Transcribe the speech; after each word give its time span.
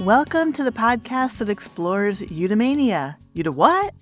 Welcome 0.00 0.54
to 0.54 0.64
the 0.64 0.72
podcast 0.72 1.36
that 1.38 1.50
explores 1.50 2.22
eudaimonia. 2.22 3.16
Euda 3.36 3.50
what? 3.50 3.92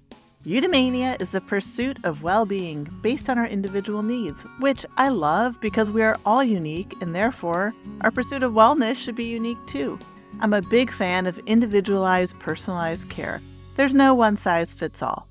Eudaimonia 0.47 1.21
is 1.21 1.33
the 1.33 1.41
pursuit 1.41 1.99
of 2.05 2.23
well 2.23 2.47
being 2.47 2.85
based 3.03 3.29
on 3.29 3.37
our 3.37 3.49
individual 3.49 4.05
needs, 4.05 4.45
which 4.61 4.87
I 4.97 5.09
love 5.09 5.61
because 5.61 5.91
we 5.91 6.03
are 6.03 6.17
all 6.25 6.45
unique 6.45 6.95
and 7.01 7.13
therefore 7.13 7.75
our 8.03 8.13
pursuit 8.13 8.45
of 8.45 8.53
wellness 8.53 8.95
should 8.95 9.17
be 9.17 9.25
unique 9.25 9.59
too. 9.67 9.99
I'm 10.39 10.53
a 10.53 10.63
big 10.63 10.93
fan 10.93 11.27
of 11.27 11.41
individualized, 11.47 12.39
personalized 12.39 13.11
care. 13.11 13.41
There's 13.75 13.93
no 13.93 14.15
one 14.15 14.37
size 14.37 14.73
fits 14.73 15.03
all. 15.03 15.27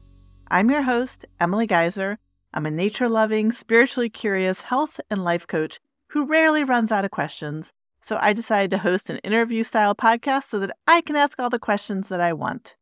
I'm 0.51 0.69
your 0.69 0.81
host, 0.81 1.23
Emily 1.39 1.65
Geizer. 1.65 2.17
I'm 2.53 2.65
a 2.65 2.71
nature 2.71 3.07
loving, 3.07 3.53
spiritually 3.53 4.09
curious 4.09 4.63
health 4.63 4.99
and 5.09 5.23
life 5.23 5.47
coach 5.47 5.79
who 6.07 6.25
rarely 6.25 6.65
runs 6.65 6.91
out 6.91 7.05
of 7.05 7.11
questions 7.11 7.71
so 8.07 8.17
I 8.21 8.31
decided 8.31 8.71
to 8.71 8.77
host 8.77 9.09
an 9.09 9.17
interview 9.17 9.63
style 9.63 9.93
podcast 9.93 10.45
so 10.45 10.59
that 10.59 10.77
I 10.87 11.01
can 11.01 11.17
ask 11.17 11.37
all 11.39 11.49
the 11.49 11.59
questions 11.59 12.07
that 12.07 12.21
I 12.21 12.31
want. 12.31 12.77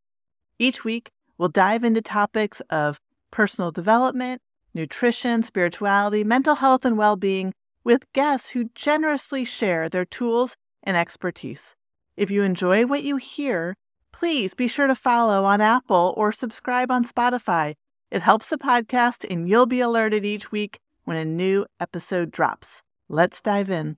Each 0.60 0.84
week, 0.84 1.12
we'll 1.36 1.50
dive 1.50 1.84
into 1.84 2.00
topics 2.00 2.62
of 2.70 3.00
personal 3.32 3.72
development, 3.72 4.44
nutrition, 4.76 5.42
spirituality, 5.42 6.24
mental 6.24 6.56
health, 6.56 6.86
and 6.86 6.96
well 6.96 7.16
being 7.16 7.54
with 7.84 8.12
guests 8.14 8.50
who 8.50 8.70
generously 8.76 9.44
share 9.44 9.90
their 9.90 10.06
tools 10.06 10.56
and 10.84 10.96
expertise. 10.96 11.76
If 12.16 12.30
you 12.30 12.44
enjoy 12.44 12.86
what 12.86 13.02
you 13.02 13.18
hear, 13.18 13.76
please 14.12 14.54
be 14.54 14.68
sure 14.68 14.86
to 14.86 14.96
follow 14.96 15.44
on 15.44 15.60
Apple 15.60 16.14
or 16.16 16.32
subscribe 16.32 16.92
on 16.92 17.04
Spotify. 17.04 17.74
It 18.12 18.22
helps 18.22 18.50
the 18.50 18.60
podcast, 18.60 19.26
and 19.28 19.50
you'll 19.50 19.66
be 19.66 19.80
alerted 19.80 20.24
each 20.24 20.52
week 20.52 20.78
when 21.04 21.18
a 21.18 21.26
new 21.26 21.66
episode 21.80 22.30
drops. 22.30 22.84
Let's 23.10 23.42
dive 23.42 23.72
in. 23.72 23.98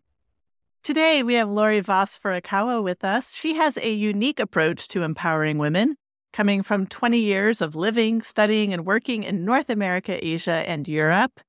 Today, 0.87 1.21
we 1.21 1.33
have 1.33 1.49
Lori 1.49 1.81
Voss 1.81 2.17
Furukawa 2.17 2.81
with 2.81 3.03
us. 3.03 3.35
She 3.35 3.55
has 3.55 3.75
a 3.75 3.91
unique 3.91 4.39
approach 4.39 4.87
to 4.87 5.03
empowering 5.03 5.57
women, 5.57 5.97
coming 6.31 6.63
from 6.63 6.87
20 6.87 7.19
years 7.19 7.61
of 7.61 7.75
living, 7.75 8.21
studying, 8.21 8.71
and 8.71 8.85
working 8.85 9.23
in 9.23 9.43
North 9.43 9.69
America, 9.69 10.17
Asia, 10.25 10.63
and 10.65 10.87
Europe. 10.87 11.41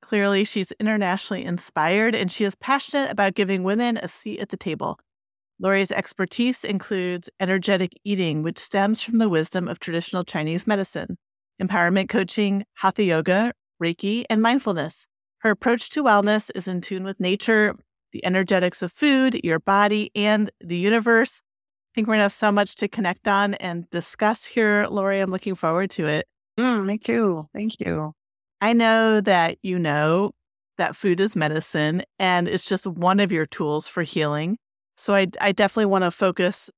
Clearly, 0.00 0.42
she's 0.42 0.72
internationally 0.80 1.44
inspired 1.44 2.14
and 2.14 2.32
she 2.32 2.44
is 2.44 2.54
passionate 2.54 3.10
about 3.10 3.34
giving 3.34 3.62
women 3.62 3.98
a 3.98 4.08
seat 4.08 4.40
at 4.40 4.48
the 4.48 4.56
table. 4.56 4.98
Lori's 5.58 5.92
expertise 5.92 6.64
includes 6.64 7.28
energetic 7.38 7.92
eating, 8.04 8.42
which 8.42 8.58
stems 8.58 9.02
from 9.02 9.18
the 9.18 9.28
wisdom 9.28 9.68
of 9.68 9.78
traditional 9.78 10.24
Chinese 10.24 10.66
medicine, 10.66 11.18
empowerment 11.62 12.08
coaching, 12.08 12.64
hatha 12.76 13.02
yoga, 13.02 13.52
Reiki, 13.82 14.24
and 14.30 14.40
mindfulness. 14.40 15.06
Her 15.40 15.50
approach 15.50 15.90
to 15.90 16.02
wellness 16.02 16.50
is 16.54 16.66
in 16.66 16.80
tune 16.80 17.04
with 17.04 17.20
nature, 17.20 17.76
the 18.12 18.24
energetics 18.24 18.82
of 18.82 18.92
food, 18.92 19.40
your 19.44 19.58
body, 19.58 20.10
and 20.14 20.50
the 20.60 20.76
universe. 20.76 21.40
I 21.40 21.90
think 21.94 22.06
we're 22.06 22.12
going 22.12 22.18
to 22.20 22.24
have 22.24 22.32
so 22.32 22.52
much 22.52 22.76
to 22.76 22.88
connect 22.88 23.26
on 23.26 23.54
and 23.54 23.88
discuss 23.90 24.44
here, 24.44 24.86
Lori. 24.88 25.20
I'm 25.20 25.30
looking 25.30 25.54
forward 25.54 25.90
to 25.92 26.06
it. 26.06 26.26
Mm, 26.58 26.86
me 26.86 26.98
too. 26.98 27.48
Thank 27.54 27.80
you. 27.80 28.12
I 28.60 28.72
know 28.72 29.20
that 29.20 29.58
you 29.62 29.78
know 29.78 30.32
that 30.76 30.96
food 30.96 31.20
is 31.20 31.36
medicine 31.36 32.02
and 32.18 32.48
it's 32.48 32.64
just 32.64 32.86
one 32.86 33.20
of 33.20 33.32
your 33.32 33.46
tools 33.46 33.86
for 33.86 34.02
healing. 34.02 34.58
So 34.96 35.14
I, 35.14 35.28
I 35.40 35.52
definitely 35.52 35.86
want 35.86 36.04
to 36.04 36.10
focus 36.10 36.70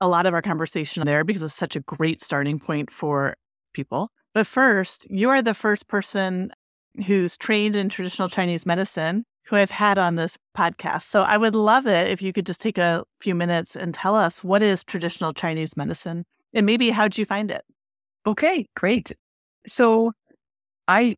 a 0.00 0.08
lot 0.08 0.26
of 0.26 0.34
our 0.34 0.42
conversation 0.42 1.04
there 1.06 1.24
because 1.24 1.42
it's 1.42 1.54
such 1.54 1.76
a 1.76 1.80
great 1.80 2.20
starting 2.20 2.58
point 2.58 2.90
for 2.90 3.34
people. 3.72 4.10
But 4.34 4.46
first, 4.46 5.06
you 5.10 5.30
are 5.30 5.42
the 5.42 5.54
first 5.54 5.88
person 5.88 6.52
who's 7.06 7.36
trained 7.36 7.76
in 7.76 7.88
traditional 7.88 8.28
Chinese 8.28 8.66
medicine 8.66 9.24
who 9.48 9.56
I've 9.56 9.70
had 9.70 9.98
on 9.98 10.16
this 10.16 10.36
podcast. 10.56 11.04
So 11.04 11.22
I 11.22 11.36
would 11.36 11.54
love 11.54 11.86
it 11.86 12.08
if 12.08 12.20
you 12.20 12.32
could 12.32 12.46
just 12.46 12.60
take 12.60 12.76
a 12.76 13.04
few 13.20 13.34
minutes 13.34 13.74
and 13.76 13.94
tell 13.94 14.14
us 14.14 14.44
what 14.44 14.62
is 14.62 14.84
traditional 14.84 15.32
Chinese 15.32 15.76
medicine 15.76 16.24
and 16.52 16.66
maybe 16.66 16.90
how'd 16.90 17.16
you 17.16 17.24
find 17.24 17.50
it? 17.50 17.62
Okay, 18.26 18.66
great. 18.76 19.16
So 19.66 20.12
I 20.86 21.16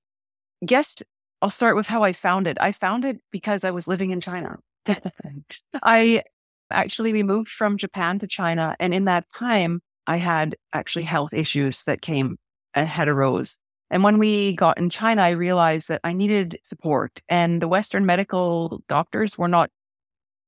guessed 0.64 1.02
I'll 1.42 1.50
start 1.50 1.74
with 1.74 1.88
how 1.88 2.02
I 2.02 2.12
found 2.12 2.46
it. 2.46 2.56
I 2.60 2.72
found 2.72 3.04
it 3.04 3.18
because 3.32 3.64
I 3.64 3.70
was 3.70 3.88
living 3.88 4.10
in 4.10 4.20
China. 4.20 4.58
I 5.82 6.22
actually 6.70 7.12
we 7.12 7.22
moved 7.22 7.50
from 7.50 7.76
Japan 7.76 8.18
to 8.20 8.26
China 8.26 8.76
and 8.78 8.94
in 8.94 9.06
that 9.06 9.24
time 9.34 9.80
I 10.06 10.18
had 10.18 10.56
actually 10.72 11.04
health 11.04 11.32
issues 11.32 11.84
that 11.84 12.00
came 12.00 12.36
and 12.74 12.88
had 12.88 13.08
arose. 13.08 13.58
And 13.90 14.04
when 14.04 14.18
we 14.18 14.54
got 14.54 14.78
in 14.78 14.88
China, 14.88 15.22
I 15.22 15.30
realized 15.30 15.88
that 15.88 16.00
I 16.04 16.12
needed 16.12 16.58
support 16.62 17.22
and 17.28 17.60
the 17.60 17.68
Western 17.68 18.06
medical 18.06 18.82
doctors 18.88 19.36
were 19.36 19.48
not 19.48 19.70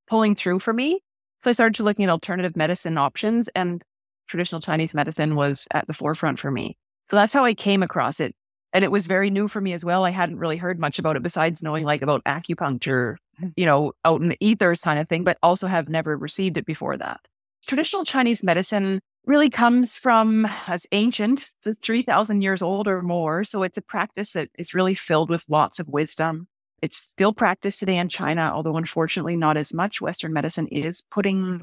pulling 0.06 0.34
through 0.34 0.60
for 0.60 0.72
me. 0.72 1.00
So 1.42 1.50
I 1.50 1.52
started 1.52 1.74
to 1.76 1.82
looking 1.82 2.04
at 2.04 2.10
alternative 2.10 2.56
medicine 2.56 2.98
options 2.98 3.48
and 3.48 3.82
traditional 4.28 4.60
Chinese 4.60 4.94
medicine 4.94 5.34
was 5.34 5.66
at 5.72 5.86
the 5.86 5.92
forefront 5.92 6.38
for 6.38 6.50
me. 6.50 6.76
So 7.10 7.16
that's 7.16 7.32
how 7.32 7.44
I 7.44 7.54
came 7.54 7.82
across 7.82 8.20
it. 8.20 8.34
And 8.72 8.84
it 8.84 8.90
was 8.90 9.06
very 9.06 9.28
new 9.28 9.48
for 9.48 9.60
me 9.60 9.72
as 9.72 9.84
well. 9.84 10.04
I 10.04 10.10
hadn't 10.10 10.38
really 10.38 10.56
heard 10.56 10.78
much 10.78 10.98
about 10.98 11.16
it 11.16 11.22
besides 11.22 11.62
knowing 11.62 11.84
like 11.84 12.00
about 12.00 12.24
acupuncture, 12.24 13.16
hmm. 13.38 13.48
you 13.56 13.66
know, 13.66 13.92
out 14.04 14.22
in 14.22 14.28
the 14.28 14.38
ethers 14.40 14.80
kind 14.80 14.98
of 14.98 15.08
thing, 15.08 15.24
but 15.24 15.36
also 15.42 15.66
have 15.66 15.88
never 15.88 16.16
received 16.16 16.56
it 16.56 16.64
before 16.64 16.96
that. 16.96 17.20
Traditional 17.66 18.04
Chinese 18.04 18.42
medicine 18.42 19.00
really 19.24 19.50
comes 19.50 19.96
from 19.96 20.48
as 20.66 20.86
ancient, 20.92 21.48
it's 21.64 21.78
3,000 21.78 22.42
years 22.42 22.62
old 22.62 22.88
or 22.88 23.02
more. 23.02 23.44
So 23.44 23.62
it's 23.62 23.78
a 23.78 23.82
practice 23.82 24.32
that 24.32 24.48
is 24.58 24.74
really 24.74 24.94
filled 24.94 25.30
with 25.30 25.44
lots 25.48 25.78
of 25.78 25.88
wisdom. 25.88 26.48
It's 26.80 26.96
still 26.96 27.32
practiced 27.32 27.78
today 27.78 27.98
in 27.98 28.08
China, 28.08 28.50
although 28.52 28.76
unfortunately 28.76 29.36
not 29.36 29.56
as 29.56 29.72
much. 29.72 30.00
Western 30.00 30.32
medicine 30.32 30.66
is 30.68 31.04
putting 31.10 31.62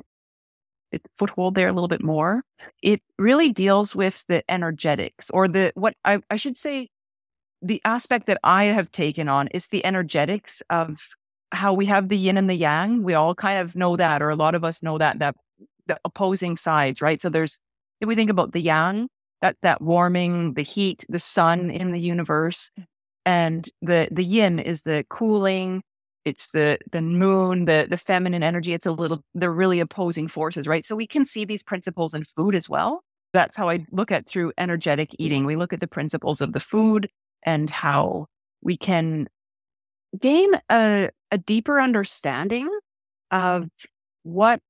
its 0.92 1.06
foothold 1.18 1.56
there 1.56 1.68
a 1.68 1.74
little 1.74 1.90
bit 1.90 2.02
more. 2.02 2.44
It 2.82 3.02
really 3.18 3.52
deals 3.52 3.96
with 3.96 4.26
the 4.28 4.50
energetics 4.50 5.30
or 5.30 5.48
the, 5.48 5.74
what 5.76 5.96
I, 6.06 6.22
I 6.30 6.38
should 6.38 6.58
say, 6.58 6.90
the 7.62 7.82
aspect 7.84 8.28
that 8.28 8.40
I 8.44 8.66
have 8.66 8.92
taken 8.92 9.28
on 9.28 9.50
is 9.50 9.68
the 9.68 9.86
energetics 9.86 10.62
of 10.70 10.98
how 11.52 11.74
we 11.74 11.88
have 11.88 12.08
the 12.08 12.18
yin 12.18 12.38
and 12.38 12.50
the 12.50 12.56
yang. 12.56 13.04
We 13.04 13.16
all 13.16 13.36
kind 13.36 13.60
of 13.60 13.76
know 13.76 13.98
that, 13.98 14.22
or 14.22 14.30
a 14.30 14.36
lot 14.36 14.56
of 14.56 14.64
us 14.64 14.82
know 14.82 14.98
that, 14.98 15.20
that 15.20 15.36
the 15.90 16.00
opposing 16.06 16.56
sides, 16.56 17.02
right? 17.02 17.20
So 17.20 17.30
there's 17.30 17.60
if 18.00 18.08
we 18.08 18.16
think 18.16 18.30
about 18.30 18.54
the 18.54 18.62
yang, 18.62 19.10
that 19.42 19.58
that 19.62 19.82
warming, 19.82 20.54
the 20.54 20.64
heat, 20.64 21.06
the 21.10 21.20
sun 21.20 21.70
in 21.70 21.92
the 21.92 22.00
universe, 22.00 22.72
and 23.26 23.68
the 23.82 24.08
the 24.12 24.24
yin 24.24 24.60
is 24.60 24.84
the 24.84 25.06
cooling. 25.10 25.82
It's 26.24 26.52
the 26.52 26.78
the 26.92 27.02
moon, 27.02 27.66
the 27.66 27.88
the 27.90 27.98
feminine 27.98 28.44
energy. 28.44 28.74
It's 28.74 28.86
a 28.86 28.92
little 28.94 29.22
they're 29.36 29.52
really 29.52 29.82
opposing 29.82 30.30
forces, 30.30 30.68
right? 30.68 30.86
So 30.86 30.96
we 30.96 31.08
can 31.08 31.26
see 31.26 31.44
these 31.44 31.64
principles 31.64 32.14
in 32.14 32.24
food 32.24 32.56
as 32.56 32.70
well. 32.70 33.02
That's 33.34 33.58
how 33.58 33.70
I 33.70 33.86
look 33.92 34.12
at 34.12 34.28
through 34.28 34.54
energetic 34.58 35.16
eating. 35.20 35.46
We 35.46 35.56
look 35.56 35.74
at 35.74 35.82
the 35.82 35.88
principles 35.88 36.42
of 36.42 36.54
the 36.54 36.60
food 36.60 37.10
and 37.44 37.70
how 37.70 38.28
we 38.62 38.78
can 38.78 39.28
gain 40.20 40.52
a, 40.72 41.10
a 41.32 41.38
deeper 41.38 41.80
understanding 41.80 42.68
of 43.32 43.68
what 44.24 44.62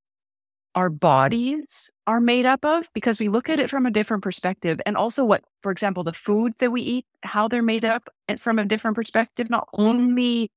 our 0.80 0.90
bodies 0.90 1.92
are 2.08 2.22
made 2.22 2.46
up 2.46 2.64
of 2.64 2.88
because 2.94 3.20
we 3.20 3.28
look 3.28 3.50
at 3.50 3.60
it 3.60 3.70
from 3.70 3.86
a 3.86 3.92
different 3.92 4.24
perspective. 4.24 4.80
And 4.86 4.96
also, 4.96 5.26
what, 5.26 5.44
for 5.62 5.74
example, 5.74 6.06
the 6.06 6.14
foods 6.14 6.56
that 6.60 6.72
we 6.72 6.82
eat, 6.82 7.06
how 7.22 7.50
they're 7.50 7.62
made 7.62 7.84
up 7.84 8.08
and 8.30 8.40
from 8.40 8.58
a 8.58 8.64
different 8.64 8.96
perspective, 8.96 9.50
not 9.50 9.68
only 9.74 10.50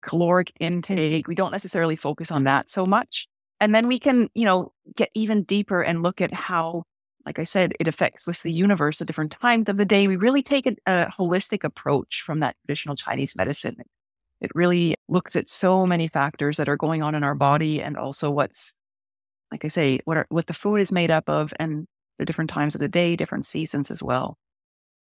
caloric 0.00 0.54
intake, 0.58 1.28
we 1.28 1.34
don't 1.34 1.52
necessarily 1.52 1.96
focus 1.96 2.30
on 2.30 2.44
that 2.44 2.70
so 2.70 2.86
much. 2.86 3.28
And 3.60 3.74
then 3.74 3.88
we 3.88 3.98
can, 3.98 4.30
you 4.34 4.46
know, 4.46 4.72
get 4.96 5.10
even 5.12 5.42
deeper 5.42 5.82
and 5.82 6.02
look 6.02 6.22
at 6.22 6.32
how, 6.32 6.84
like 7.26 7.38
I 7.38 7.44
said, 7.44 7.74
it 7.78 7.88
affects 7.88 8.26
with 8.26 8.42
the 8.42 8.52
universe 8.52 9.02
at 9.02 9.06
different 9.06 9.32
times 9.32 9.68
of 9.68 9.76
the 9.76 9.84
day. 9.84 10.08
We 10.08 10.16
really 10.16 10.42
take 10.42 10.66
a, 10.66 10.76
a 10.86 11.12
holistic 11.14 11.62
approach 11.62 12.22
from 12.24 12.40
that 12.40 12.56
traditional 12.64 12.96
Chinese 12.96 13.36
medicine. 13.36 13.76
It 14.40 14.50
really 14.54 14.94
looks 15.10 15.36
at 15.36 15.46
so 15.46 15.84
many 15.84 16.08
factors 16.08 16.56
that 16.56 16.70
are 16.70 16.76
going 16.78 17.02
on 17.02 17.14
in 17.14 17.22
our 17.22 17.34
body 17.34 17.82
and 17.82 17.98
also 17.98 18.30
what's 18.30 18.72
like 19.50 19.64
I 19.64 19.68
say, 19.68 20.00
what 20.04 20.16
are, 20.16 20.26
what 20.28 20.46
the 20.46 20.54
food 20.54 20.76
is 20.76 20.92
made 20.92 21.10
up 21.10 21.28
of 21.28 21.52
and 21.58 21.86
the 22.18 22.24
different 22.24 22.50
times 22.50 22.74
of 22.74 22.80
the 22.80 22.88
day, 22.88 23.16
different 23.16 23.46
seasons 23.46 23.90
as 23.90 24.02
well. 24.02 24.36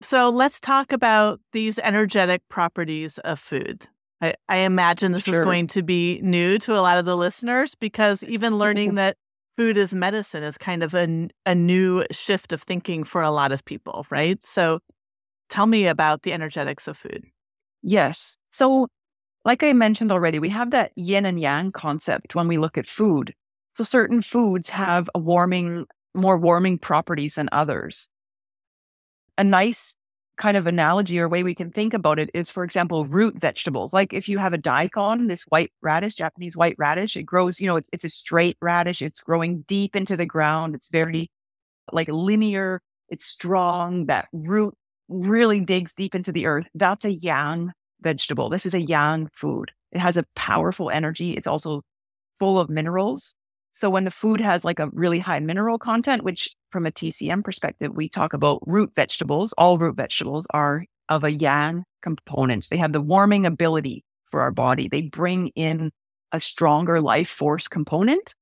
So 0.02 0.28
let's 0.28 0.60
talk 0.60 0.92
about 0.92 1.40
these 1.52 1.78
energetic 1.78 2.42
properties 2.48 3.18
of 3.18 3.38
food. 3.38 3.86
I, 4.20 4.34
I 4.48 4.58
imagine 4.58 5.12
this 5.12 5.24
sure. 5.24 5.40
is 5.40 5.44
going 5.44 5.66
to 5.68 5.82
be 5.82 6.20
new 6.22 6.58
to 6.58 6.74
a 6.74 6.80
lot 6.80 6.98
of 6.98 7.04
the 7.04 7.16
listeners 7.16 7.74
because 7.74 8.24
even 8.24 8.58
learning 8.58 8.94
that 8.96 9.16
food 9.56 9.76
is 9.76 9.94
medicine 9.94 10.42
is 10.42 10.58
kind 10.58 10.82
of 10.82 10.94
a, 10.94 11.28
a 11.46 11.54
new 11.54 12.04
shift 12.10 12.52
of 12.52 12.62
thinking 12.62 13.04
for 13.04 13.22
a 13.22 13.30
lot 13.30 13.52
of 13.52 13.64
people, 13.64 14.06
right? 14.10 14.42
So 14.42 14.80
tell 15.48 15.66
me 15.66 15.86
about 15.86 16.22
the 16.22 16.32
energetics 16.32 16.88
of 16.88 16.96
food. 16.96 17.24
Yes. 17.82 18.36
So, 18.50 18.88
like 19.44 19.62
I 19.62 19.74
mentioned 19.74 20.10
already, 20.10 20.38
we 20.38 20.48
have 20.48 20.70
that 20.70 20.92
yin 20.96 21.26
and 21.26 21.38
yang 21.38 21.70
concept 21.70 22.34
when 22.34 22.48
we 22.48 22.56
look 22.56 22.78
at 22.78 22.86
food. 22.86 23.34
So 23.74 23.84
certain 23.84 24.22
foods 24.22 24.68
have 24.68 25.10
a 25.14 25.18
warming, 25.18 25.86
more 26.14 26.38
warming 26.38 26.78
properties 26.78 27.34
than 27.34 27.48
others. 27.52 28.08
A 29.36 29.44
nice 29.44 29.96
kind 30.36 30.56
of 30.56 30.66
analogy 30.66 31.18
or 31.18 31.28
way 31.28 31.42
we 31.42 31.54
can 31.54 31.70
think 31.70 31.94
about 31.94 32.18
it 32.18 32.30
is, 32.34 32.50
for 32.50 32.64
example, 32.64 33.06
root 33.06 33.40
vegetables. 33.40 33.92
Like 33.92 34.12
if 34.12 34.28
you 34.28 34.38
have 34.38 34.52
a 34.52 34.58
daikon, 34.58 35.26
this 35.26 35.42
white 35.44 35.72
radish, 35.80 36.14
Japanese 36.16 36.56
white 36.56 36.76
radish, 36.78 37.16
it 37.16 37.24
grows, 37.24 37.60
you 37.60 37.66
know, 37.66 37.76
it's, 37.76 37.90
it's 37.92 38.04
a 38.04 38.08
straight 38.08 38.56
radish. 38.60 39.02
It's 39.02 39.20
growing 39.20 39.62
deep 39.62 39.94
into 39.94 40.16
the 40.16 40.26
ground. 40.26 40.74
It's 40.74 40.88
very 40.88 41.30
like 41.92 42.08
linear. 42.08 42.80
It's 43.08 43.26
strong. 43.26 44.06
That 44.06 44.28
root 44.32 44.74
really 45.08 45.64
digs 45.64 45.94
deep 45.94 46.14
into 46.14 46.32
the 46.32 46.46
earth. 46.46 46.66
That's 46.74 47.04
a 47.04 47.12
yang 47.12 47.72
vegetable. 48.00 48.48
This 48.50 48.66
is 48.66 48.74
a 48.74 48.80
yang 48.80 49.28
food. 49.32 49.72
It 49.92 49.98
has 49.98 50.16
a 50.16 50.24
powerful 50.34 50.90
energy. 50.90 51.32
It's 51.32 51.46
also 51.46 51.82
full 52.38 52.58
of 52.58 52.68
minerals. 52.68 53.34
So 53.74 53.90
when 53.90 54.04
the 54.04 54.10
food 54.10 54.40
has 54.40 54.64
like 54.64 54.78
a 54.78 54.88
really 54.92 55.18
high 55.18 55.40
mineral 55.40 55.78
content, 55.78 56.22
which 56.22 56.54
from 56.70 56.86
a 56.86 56.92
TCM 56.92 57.44
perspective, 57.44 57.92
we 57.94 58.08
talk 58.08 58.32
about 58.32 58.62
root 58.66 58.92
vegetables, 58.94 59.52
all 59.58 59.78
root 59.78 59.96
vegetables 59.96 60.46
are 60.50 60.84
of 61.08 61.24
a 61.24 61.32
yang 61.32 61.84
component. 62.02 62.68
They 62.70 62.76
have 62.76 62.92
the 62.92 63.00
warming 63.00 63.46
ability 63.46 64.04
for 64.30 64.40
our 64.40 64.52
body. 64.52 64.88
They 64.88 65.02
bring 65.02 65.48
in 65.48 65.90
a 66.32 66.40
stronger 66.40 67.00
life 67.00 67.28
force 67.28 67.68
component. 67.68 68.34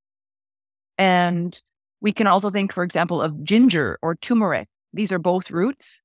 And 0.97 1.59
we 2.01 2.11
can 2.11 2.27
also 2.27 2.49
think, 2.49 2.71
for 2.71 2.83
example, 2.83 3.21
of 3.21 3.43
ginger 3.43 3.97
or 4.01 4.15
turmeric. 4.15 4.67
These 4.93 5.11
are 5.11 5.19
both 5.19 5.49
roots. 5.49 6.01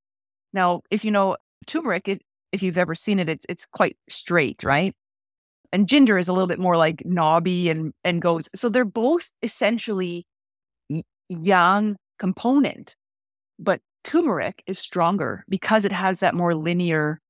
Now, 0.53 0.83
if 0.91 1.05
you 1.05 1.11
know 1.11 1.37
turmeric, 1.67 2.09
if, 2.53 2.63
you've 2.63 2.79
ever 2.79 2.95
seen 2.95 3.19
it, 3.19 3.29
it's 3.29 3.45
it's 3.49 3.67
quite 3.67 3.97
straight, 4.09 4.65
right? 4.65 4.95
And 5.73 5.89
ginger 5.89 6.19
is 6.19 6.29
a 6.29 6.33
little 6.33 6.47
bit 6.47 6.59
more 6.59 6.77
like 6.77 7.03
knobby 7.05 7.69
and 7.69 7.93
and 8.05 8.23
goes 8.23 8.49
so 8.55 8.69
they're 8.69 8.85
both 8.85 9.31
essentially 9.43 10.27
yang 11.29 11.97
component 12.19 12.97
but 13.59 13.81
turmeric 14.05 14.63
is 14.67 14.79
stronger 14.79 15.45
because 15.49 15.85
it 15.85 15.93
has 15.93 16.21
that 16.21 16.35
more 16.35 16.55
linear 16.55 17.21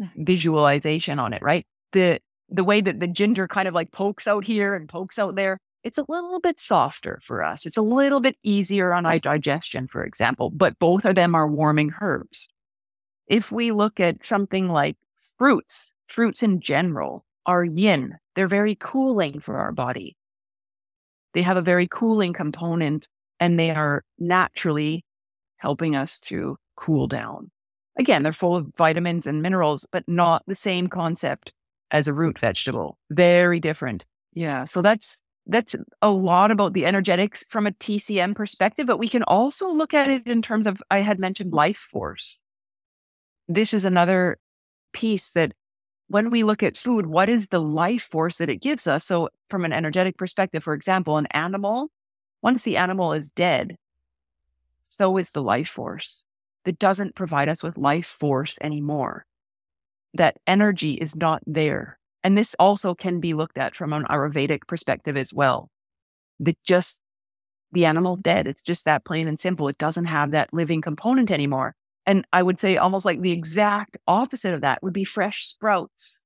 mm-hmm. 0.00 0.24
visualization 0.24 1.18
on 1.18 1.32
it 1.32 1.42
right? 1.42 1.66
The 1.92 2.20
the 2.50 2.64
way 2.64 2.80
that 2.80 3.00
the 3.00 3.06
ginger 3.06 3.46
kind 3.46 3.68
of 3.68 3.74
like 3.74 3.92
pokes 3.92 4.26
out 4.26 4.44
here 4.44 4.74
and 4.74 4.88
pokes 4.88 5.18
out 5.18 5.36
there 5.36 5.58
it's 5.84 5.98
a 5.98 6.04
little 6.08 6.40
bit 6.40 6.58
softer 6.58 7.20
for 7.22 7.42
us. 7.42 7.64
It's 7.64 7.76
a 7.76 7.82
little 7.82 8.18
bit 8.18 8.36
easier 8.42 8.92
on 8.92 9.06
our 9.06 9.18
digestion 9.18 9.88
for 9.88 10.04
example 10.04 10.50
but 10.50 10.78
both 10.78 11.04
of 11.04 11.14
them 11.14 11.34
are 11.34 11.48
warming 11.48 11.92
herbs. 12.00 12.48
If 13.26 13.52
we 13.52 13.72
look 13.72 14.00
at 14.00 14.24
something 14.24 14.68
like 14.68 14.96
fruits 15.38 15.94
fruits 16.08 16.42
in 16.42 16.60
general 16.60 17.24
are 17.48 17.64
yin. 17.64 18.18
They're 18.36 18.46
very 18.46 18.76
cooling 18.76 19.40
for 19.40 19.56
our 19.56 19.72
body. 19.72 20.16
They 21.34 21.42
have 21.42 21.56
a 21.56 21.62
very 21.62 21.88
cooling 21.88 22.32
component 22.32 23.08
and 23.40 23.58
they 23.58 23.70
are 23.70 24.04
naturally 24.18 25.04
helping 25.56 25.96
us 25.96 26.20
to 26.20 26.56
cool 26.76 27.08
down. 27.08 27.50
Again, 27.98 28.22
they're 28.22 28.32
full 28.32 28.54
of 28.54 28.68
vitamins 28.76 29.26
and 29.26 29.42
minerals, 29.42 29.86
but 29.90 30.04
not 30.06 30.42
the 30.46 30.54
same 30.54 30.88
concept 30.88 31.52
as 31.90 32.06
a 32.06 32.12
root 32.12 32.38
vegetable. 32.38 32.98
Very 33.10 33.58
different. 33.58 34.04
Yeah. 34.34 34.66
So 34.66 34.82
that's 34.82 35.20
that's 35.46 35.74
a 36.02 36.10
lot 36.10 36.50
about 36.50 36.74
the 36.74 36.84
energetics 36.84 37.42
from 37.48 37.66
a 37.66 37.72
TCM 37.72 38.36
perspective, 38.36 38.86
but 38.86 38.98
we 38.98 39.08
can 39.08 39.22
also 39.22 39.72
look 39.72 39.94
at 39.94 40.08
it 40.08 40.26
in 40.26 40.42
terms 40.42 40.66
of 40.66 40.82
I 40.90 41.00
had 41.00 41.18
mentioned 41.18 41.54
life 41.54 41.78
force. 41.78 42.42
This 43.48 43.72
is 43.72 43.86
another 43.86 44.38
piece 44.92 45.30
that 45.32 45.54
when 46.08 46.30
we 46.30 46.42
look 46.42 46.62
at 46.62 46.76
food, 46.76 47.06
what 47.06 47.28
is 47.28 47.48
the 47.48 47.60
life 47.60 48.02
force 48.02 48.38
that 48.38 48.48
it 48.48 48.56
gives 48.56 48.86
us? 48.86 49.04
So, 49.04 49.28
from 49.48 49.64
an 49.64 49.72
energetic 49.72 50.16
perspective, 50.16 50.64
for 50.64 50.74
example, 50.74 51.16
an 51.16 51.26
animal, 51.30 51.90
once 52.42 52.62
the 52.62 52.76
animal 52.76 53.12
is 53.12 53.30
dead, 53.30 53.76
so 54.82 55.16
is 55.18 55.30
the 55.30 55.42
life 55.42 55.68
force 55.68 56.24
that 56.64 56.78
doesn't 56.78 57.14
provide 57.14 57.48
us 57.48 57.62
with 57.62 57.78
life 57.78 58.06
force 58.06 58.58
anymore. 58.60 59.26
That 60.14 60.38
energy 60.46 60.94
is 60.94 61.14
not 61.14 61.42
there. 61.46 61.98
And 62.24 62.36
this 62.36 62.56
also 62.58 62.94
can 62.94 63.20
be 63.20 63.34
looked 63.34 63.58
at 63.58 63.76
from 63.76 63.92
an 63.92 64.04
Ayurvedic 64.04 64.66
perspective 64.66 65.16
as 65.16 65.32
well. 65.32 65.70
That 66.40 66.56
just 66.64 67.00
the 67.72 67.84
animal 67.84 68.16
dead. 68.16 68.46
It's 68.46 68.62
just 68.62 68.84
that 68.86 69.04
plain 69.04 69.28
and 69.28 69.38
simple. 69.38 69.68
It 69.68 69.78
doesn't 69.78 70.06
have 70.06 70.30
that 70.30 70.52
living 70.52 70.80
component 70.80 71.30
anymore. 71.30 71.74
And 72.08 72.26
I 72.32 72.42
would 72.42 72.58
say 72.58 72.78
almost 72.78 73.04
like 73.04 73.20
the 73.20 73.32
exact 73.32 73.98
opposite 74.08 74.54
of 74.54 74.62
that 74.62 74.82
would 74.82 74.94
be 74.94 75.04
fresh 75.04 75.44
sprouts. 75.44 76.24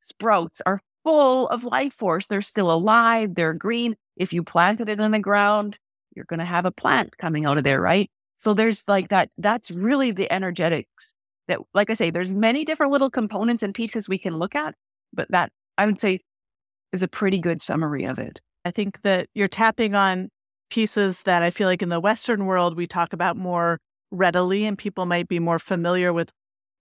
Sprouts 0.00 0.60
are 0.66 0.82
full 1.04 1.46
of 1.48 1.62
life 1.62 1.94
force. 1.94 2.26
They're 2.26 2.42
still 2.42 2.68
alive. 2.68 3.36
They're 3.36 3.54
green. 3.54 3.94
If 4.16 4.32
you 4.32 4.42
planted 4.42 4.88
it 4.88 4.98
in 4.98 5.12
the 5.12 5.20
ground, 5.20 5.78
you're 6.16 6.24
going 6.24 6.40
to 6.40 6.44
have 6.44 6.66
a 6.66 6.72
plant 6.72 7.16
coming 7.16 7.46
out 7.46 7.58
of 7.58 7.62
there, 7.62 7.80
right? 7.80 8.10
So 8.38 8.54
there's 8.54 8.88
like 8.88 9.10
that. 9.10 9.30
That's 9.38 9.70
really 9.70 10.10
the 10.10 10.30
energetics 10.32 11.14
that, 11.46 11.60
like 11.74 11.90
I 11.90 11.94
say, 11.94 12.10
there's 12.10 12.34
many 12.34 12.64
different 12.64 12.90
little 12.90 13.08
components 13.08 13.62
and 13.62 13.72
pieces 13.72 14.08
we 14.08 14.18
can 14.18 14.36
look 14.36 14.56
at, 14.56 14.74
but 15.12 15.30
that 15.30 15.52
I 15.78 15.86
would 15.86 16.00
say 16.00 16.22
is 16.92 17.04
a 17.04 17.08
pretty 17.08 17.38
good 17.38 17.62
summary 17.62 18.02
of 18.02 18.18
it. 18.18 18.40
I 18.64 18.72
think 18.72 19.02
that 19.02 19.28
you're 19.34 19.46
tapping 19.46 19.94
on 19.94 20.30
pieces 20.70 21.22
that 21.22 21.44
I 21.44 21.50
feel 21.50 21.68
like 21.68 21.82
in 21.82 21.88
the 21.88 22.00
Western 22.00 22.46
world 22.46 22.76
we 22.76 22.88
talk 22.88 23.12
about 23.12 23.36
more 23.36 23.78
readily 24.10 24.64
and 24.64 24.76
people 24.76 25.06
might 25.06 25.28
be 25.28 25.38
more 25.38 25.58
familiar 25.58 26.12
with 26.12 26.30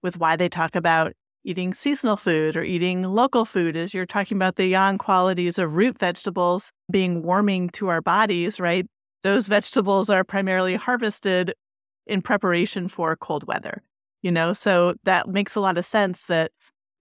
with 0.02 0.18
why 0.18 0.36
they 0.36 0.50
talk 0.50 0.76
about 0.76 1.14
eating 1.44 1.74
seasonal 1.74 2.18
food 2.18 2.56
or 2.56 2.64
eating 2.64 3.04
local 3.04 3.46
food 3.46 3.76
is 3.76 3.94
you're 3.94 4.06
talking 4.06 4.38
about 4.38 4.56
the 4.56 4.68
yang 4.68 4.98
qualities 4.98 5.58
of 5.58 5.76
root 5.76 5.98
vegetables 5.98 6.72
being 6.92 7.24
warming 7.24 7.70
to 7.70 7.88
our 7.88 8.02
bodies, 8.02 8.60
right? 8.60 8.86
Those 9.24 9.48
vegetables 9.48 10.10
are 10.10 10.24
primarily 10.24 10.76
harvested 10.76 11.54
in 12.06 12.22
preparation 12.22 12.88
for 12.88 13.16
cold 13.16 13.48
weather. 13.48 13.84
You 14.22 14.32
know, 14.32 14.52
so 14.52 14.96
that 15.04 15.30
makes 15.30 15.56
a 15.56 15.62
lot 15.62 15.78
of 15.78 15.86
sense 15.86 16.26
that 16.26 16.52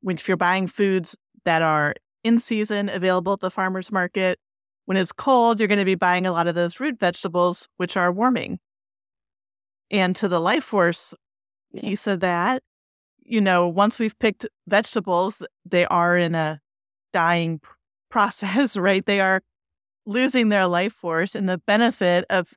when 0.03 0.17
if 0.17 0.29
you're 0.29 0.37
buying 0.37 0.69
foods 0.69 1.17
that 1.45 1.63
are 1.63 1.95
in 2.23 2.39
season 2.39 2.89
available 2.89 3.33
at 3.33 3.41
the 3.41 3.51
farmers 3.51 3.91
market, 3.91 4.39
when 4.85 4.97
it's 4.97 5.13
cold, 5.13 5.59
you're 5.59 5.69
going 5.69 5.79
to 5.81 5.85
be 5.85 5.97
buying 5.97 6.27
a 6.27 6.33
lot 6.33 6.47
of 6.47 6.55
those 6.55 6.79
root 6.79 6.99
vegetables, 7.01 7.69
which 7.77 7.97
are 7.97 8.13
warming 8.13 8.61
and 9.91 10.15
to 10.17 10.29
the 10.29 10.41
life 10.41 10.65
force 10.65 11.15
piece 11.77 12.07
of 12.07 12.21
that, 12.21 12.63
you 13.21 13.41
know, 13.41 13.69
once 13.69 13.99
we've 13.99 14.19
picked 14.19 14.47
vegetables, 14.67 15.43
they 15.65 15.87
are 15.87 16.17
in 16.17 16.35
a 16.35 16.61
dying 17.13 17.61
process, 18.11 18.77
right? 18.77 19.05
They 19.05 19.21
are 19.21 19.43
losing 20.07 20.49
their 20.49 20.67
life 20.67 20.95
force. 20.95 21.35
And 21.35 21.49
the 21.49 21.59
benefit 21.59 22.25
of 22.31 22.55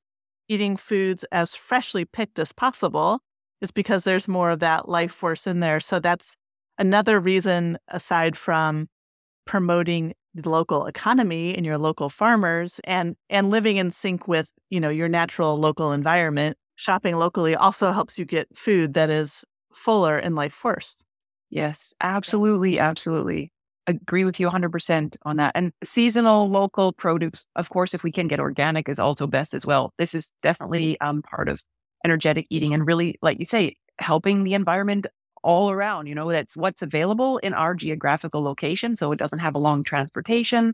eating 0.48 0.78
foods 0.78 1.26
as 1.32 1.56
freshly 1.56 2.06
picked 2.06 2.40
as 2.40 2.54
possible 2.54 3.20
is 3.62 3.72
because 3.72 4.06
there's 4.06 4.28
more 4.28 4.52
of 4.52 4.60
that 4.60 4.88
life 4.88 5.12
force 5.12 5.46
in 5.46 5.60
there. 5.60 5.80
So 5.80 6.00
that's 6.00 6.36
another 6.78 7.20
reason, 7.20 7.78
aside 7.90 8.38
from 8.38 8.88
promoting 9.46 10.14
the 10.34 10.50
local 10.50 10.86
economy 10.86 11.56
and 11.56 11.66
your 11.66 11.78
local 11.78 12.10
farmers 12.10 12.80
and 12.86 13.16
and 13.30 13.50
living 13.50 13.78
in 13.78 13.92
sync 13.92 14.28
with 14.28 14.52
you 14.70 14.80
know 14.80 14.90
your 14.90 15.10
natural 15.10 15.58
local 15.58 15.92
environment 15.92 16.58
shopping 16.82 17.16
locally 17.16 17.56
also 17.56 17.92
helps 17.92 18.18
you 18.18 18.26
get 18.26 18.48
food 18.58 18.96
that 18.96 19.12
is 19.12 19.46
fuller 19.72 20.18
in 20.18 20.34
life 20.34 20.54
force. 20.54 20.96
Yes, 21.52 21.94
absolutely. 22.02 22.80
Absolutely. 22.80 23.52
Agree 23.86 24.24
with 24.26 24.40
you 24.40 24.48
100% 24.48 25.16
on 25.24 25.38
that. 25.38 25.52
And 25.54 25.74
seasonal 25.84 26.50
local 26.50 26.92
produce, 26.94 27.46
of 27.56 27.70
course, 27.70 27.94
if 27.94 28.04
we 28.04 28.12
can 28.12 28.28
get 28.28 28.40
organic, 28.40 28.90
is 28.90 29.00
also 29.00 29.28
best 29.28 29.54
as 29.54 29.66
well. 29.66 29.94
This 30.00 30.16
is 30.16 30.32
definitely 30.42 31.00
um, 31.02 31.22
part 31.22 31.50
of 31.50 31.62
energetic 32.04 32.48
eating 32.50 32.74
and 32.74 32.88
really, 32.88 33.16
like 33.22 33.38
you 33.38 33.46
say, 33.46 33.76
helping 34.00 34.44
the 34.44 34.56
environment 34.56 35.06
all 35.44 35.70
around. 35.70 36.08
You 36.08 36.16
know, 36.16 36.32
that's 36.32 36.58
what's 36.58 36.82
available 36.82 37.38
in 37.40 37.54
our 37.54 37.76
geographical 37.76 38.42
location. 38.42 38.96
So 38.96 39.12
it 39.12 39.20
doesn't 39.20 39.40
have 39.40 39.54
a 39.56 39.60
long 39.60 39.84
transportation 39.84 40.74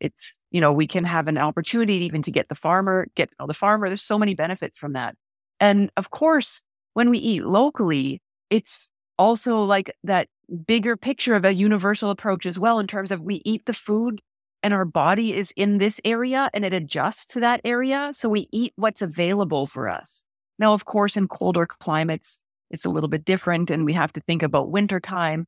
it's 0.00 0.38
you 0.50 0.60
know 0.60 0.72
we 0.72 0.86
can 0.86 1.04
have 1.04 1.28
an 1.28 1.38
opportunity 1.38 1.94
even 2.04 2.22
to 2.22 2.32
get 2.32 2.48
the 2.48 2.54
farmer 2.54 3.06
get 3.14 3.30
the 3.46 3.54
farmer 3.54 3.88
there's 3.88 4.02
so 4.02 4.18
many 4.18 4.34
benefits 4.34 4.78
from 4.78 4.94
that. 4.94 5.14
And 5.60 5.90
of 5.96 6.10
course 6.10 6.64
when 6.94 7.10
we 7.10 7.18
eat 7.18 7.44
locally 7.44 8.20
it's 8.48 8.88
also 9.18 9.62
like 9.62 9.94
that 10.02 10.28
bigger 10.66 10.96
picture 10.96 11.34
of 11.34 11.44
a 11.44 11.54
universal 11.54 12.10
approach 12.10 12.46
as 12.46 12.58
well 12.58 12.78
in 12.78 12.86
terms 12.86 13.12
of 13.12 13.20
we 13.20 13.42
eat 13.44 13.64
the 13.66 13.72
food 13.72 14.20
and 14.62 14.74
our 14.74 14.84
body 14.84 15.34
is 15.34 15.52
in 15.56 15.78
this 15.78 16.00
area 16.04 16.50
and 16.52 16.64
it 16.64 16.72
adjusts 16.72 17.26
to 17.26 17.40
that 17.40 17.60
area 17.64 18.10
so 18.12 18.28
we 18.28 18.48
eat 18.50 18.72
what's 18.76 19.02
available 19.02 19.66
for 19.66 19.88
us. 19.88 20.24
Now 20.58 20.72
of 20.72 20.84
course 20.84 21.16
in 21.16 21.28
colder 21.28 21.66
climates 21.66 22.44
it's 22.70 22.84
a 22.84 22.90
little 22.90 23.08
bit 23.08 23.24
different 23.24 23.70
and 23.70 23.84
we 23.84 23.92
have 23.92 24.12
to 24.14 24.20
think 24.20 24.42
about 24.42 24.70
winter 24.70 25.00
time 25.00 25.46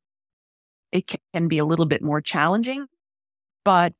it 0.91 1.11
can 1.33 1.47
be 1.47 1.57
a 1.57 1.65
little 1.65 1.85
bit 1.85 2.03
more 2.03 2.21
challenging 2.21 2.85
but 3.65 3.93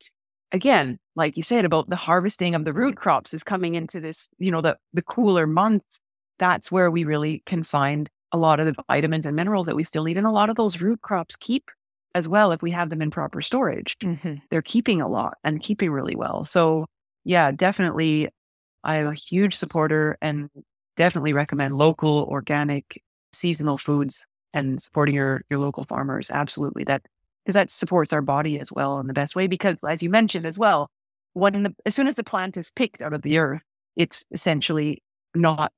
again, 0.53 0.99
like 1.15 1.35
you 1.35 1.43
said 1.43 1.65
about 1.65 1.89
the 1.89 1.95
harvesting 1.95 2.55
of 2.55 2.63
the 2.63 2.73
root 2.73 2.95
crops 2.95 3.33
is 3.33 3.43
coming 3.43 3.75
into 3.75 3.99
this, 3.99 4.29
you 4.37 4.51
know, 4.51 4.61
the 4.61 4.77
the 4.93 5.01
cooler 5.01 5.45
months. 5.45 5.99
That's 6.39 6.71
where 6.71 6.89
we 6.89 7.03
really 7.03 7.43
can 7.45 7.63
find 7.63 8.09
a 8.31 8.37
lot 8.37 8.59
of 8.59 8.65
the 8.65 8.75
vitamins 8.87 9.25
and 9.25 9.35
minerals 9.35 9.67
that 9.67 9.75
we 9.75 9.83
still 9.83 10.03
need. 10.03 10.17
And 10.17 10.25
a 10.25 10.31
lot 10.31 10.49
of 10.49 10.55
those 10.55 10.81
root 10.81 11.01
crops 11.01 11.35
keep 11.35 11.69
as 12.15 12.27
well 12.27 12.51
if 12.51 12.61
we 12.61 12.71
have 12.71 12.89
them 12.89 13.01
in 13.01 13.11
proper 13.11 13.41
storage. 13.41 13.97
Mm-hmm. 13.99 14.35
They're 14.49 14.61
keeping 14.61 15.01
a 15.01 15.07
lot 15.07 15.35
and 15.43 15.61
keeping 15.61 15.91
really 15.91 16.15
well. 16.15 16.45
So 16.45 16.85
yeah, 17.25 17.51
definitely 17.51 18.29
I 18.83 18.97
am 18.97 19.07
a 19.07 19.13
huge 19.13 19.55
supporter 19.55 20.17
and 20.21 20.49
definitely 20.97 21.33
recommend 21.33 21.77
local, 21.77 22.27
organic, 22.29 23.01
seasonal 23.31 23.77
foods 23.77 24.25
and 24.53 24.81
supporting 24.81 25.15
your 25.15 25.43
your 25.49 25.59
local 25.59 25.85
farmers. 25.85 26.29
Absolutely. 26.31 26.83
That 26.83 27.03
because 27.43 27.55
that 27.55 27.69
supports 27.69 28.13
our 28.13 28.21
body 28.21 28.59
as 28.59 28.71
well 28.71 28.99
in 28.99 29.07
the 29.07 29.13
best 29.13 29.35
way. 29.35 29.47
Because 29.47 29.83
as 29.83 30.01
you 30.01 30.09
mentioned 30.09 30.45
as 30.45 30.57
well, 30.57 30.89
when 31.33 31.63
the, 31.63 31.75
as 31.85 31.95
soon 31.95 32.07
as 32.07 32.15
the 32.15 32.23
plant 32.23 32.57
is 32.57 32.71
picked 32.71 33.01
out 33.01 33.13
of 33.13 33.21
the 33.21 33.37
earth, 33.37 33.61
it's 33.95 34.25
essentially 34.31 35.03
not 35.35 35.71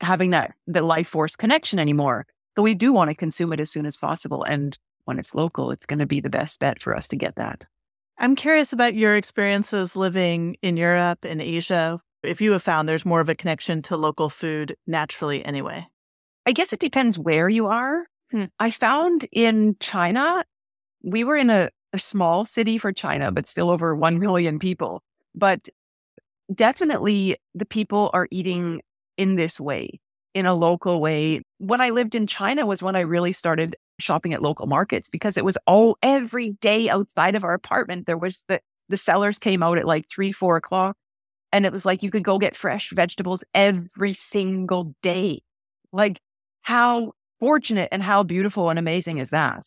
having 0.00 0.30
that 0.30 0.54
the 0.66 0.82
life 0.82 1.08
force 1.08 1.36
connection 1.36 1.78
anymore. 1.78 2.26
So 2.56 2.62
we 2.62 2.74
do 2.74 2.92
want 2.92 3.10
to 3.10 3.16
consume 3.16 3.52
it 3.52 3.60
as 3.60 3.70
soon 3.70 3.86
as 3.86 3.96
possible. 3.96 4.44
And 4.44 4.78
when 5.04 5.18
it's 5.18 5.34
local, 5.34 5.70
it's 5.70 5.86
going 5.86 5.98
to 5.98 6.06
be 6.06 6.20
the 6.20 6.30
best 6.30 6.60
bet 6.60 6.80
for 6.80 6.96
us 6.96 7.08
to 7.08 7.16
get 7.16 7.36
that. 7.36 7.64
I'm 8.18 8.36
curious 8.36 8.72
about 8.72 8.94
your 8.94 9.16
experiences 9.16 9.96
living 9.96 10.56
in 10.62 10.76
Europe 10.76 11.24
and 11.24 11.42
Asia. 11.42 12.00
If 12.22 12.40
you 12.40 12.52
have 12.52 12.62
found 12.62 12.88
there's 12.88 13.04
more 13.04 13.20
of 13.20 13.28
a 13.28 13.34
connection 13.34 13.82
to 13.82 13.96
local 13.96 14.30
food 14.30 14.76
naturally 14.86 15.44
anyway. 15.44 15.86
I 16.46 16.52
guess 16.52 16.72
it 16.72 16.80
depends 16.80 17.18
where 17.18 17.48
you 17.48 17.66
are. 17.66 18.04
Hmm. 18.30 18.44
I 18.58 18.70
found 18.70 19.26
in 19.32 19.76
China, 19.80 20.44
we 21.04 21.22
were 21.22 21.36
in 21.36 21.50
a, 21.50 21.68
a 21.92 21.98
small 21.98 22.44
city 22.44 22.78
for 22.78 22.92
China, 22.92 23.30
but 23.30 23.46
still 23.46 23.70
over 23.70 23.94
1 23.94 24.18
million 24.18 24.58
people. 24.58 25.02
But 25.34 25.68
definitely 26.52 27.36
the 27.54 27.66
people 27.66 28.10
are 28.14 28.26
eating 28.30 28.80
in 29.16 29.36
this 29.36 29.60
way, 29.60 30.00
in 30.32 30.46
a 30.46 30.54
local 30.54 31.00
way. 31.00 31.42
When 31.58 31.80
I 31.80 31.90
lived 31.90 32.14
in 32.14 32.26
China 32.26 32.66
was 32.66 32.82
when 32.82 32.96
I 32.96 33.00
really 33.00 33.32
started 33.32 33.76
shopping 34.00 34.32
at 34.32 34.42
local 34.42 34.66
markets 34.66 35.08
because 35.08 35.36
it 35.36 35.44
was 35.44 35.58
all 35.66 35.96
every 36.02 36.52
day 36.60 36.88
outside 36.88 37.34
of 37.34 37.44
our 37.44 37.54
apartment. 37.54 38.06
There 38.06 38.18
was 38.18 38.44
the, 38.48 38.60
the 38.88 38.96
sellers 38.96 39.38
came 39.38 39.62
out 39.62 39.78
at 39.78 39.86
like 39.86 40.08
three, 40.08 40.32
four 40.32 40.56
o'clock. 40.56 40.96
And 41.52 41.64
it 41.64 41.70
was 41.70 41.86
like 41.86 42.02
you 42.02 42.10
could 42.10 42.24
go 42.24 42.38
get 42.38 42.56
fresh 42.56 42.90
vegetables 42.90 43.44
every 43.54 44.14
single 44.14 44.94
day. 45.02 45.42
Like 45.92 46.20
how 46.62 47.12
fortunate 47.38 47.90
and 47.92 48.02
how 48.02 48.24
beautiful 48.24 48.70
and 48.70 48.78
amazing 48.78 49.18
is 49.18 49.30
that? 49.30 49.64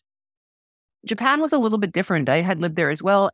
Japan 1.06 1.40
was 1.40 1.52
a 1.52 1.58
little 1.58 1.78
bit 1.78 1.92
different. 1.92 2.28
I 2.28 2.40
had 2.40 2.60
lived 2.60 2.76
there 2.76 2.90
as 2.90 3.02
well. 3.02 3.30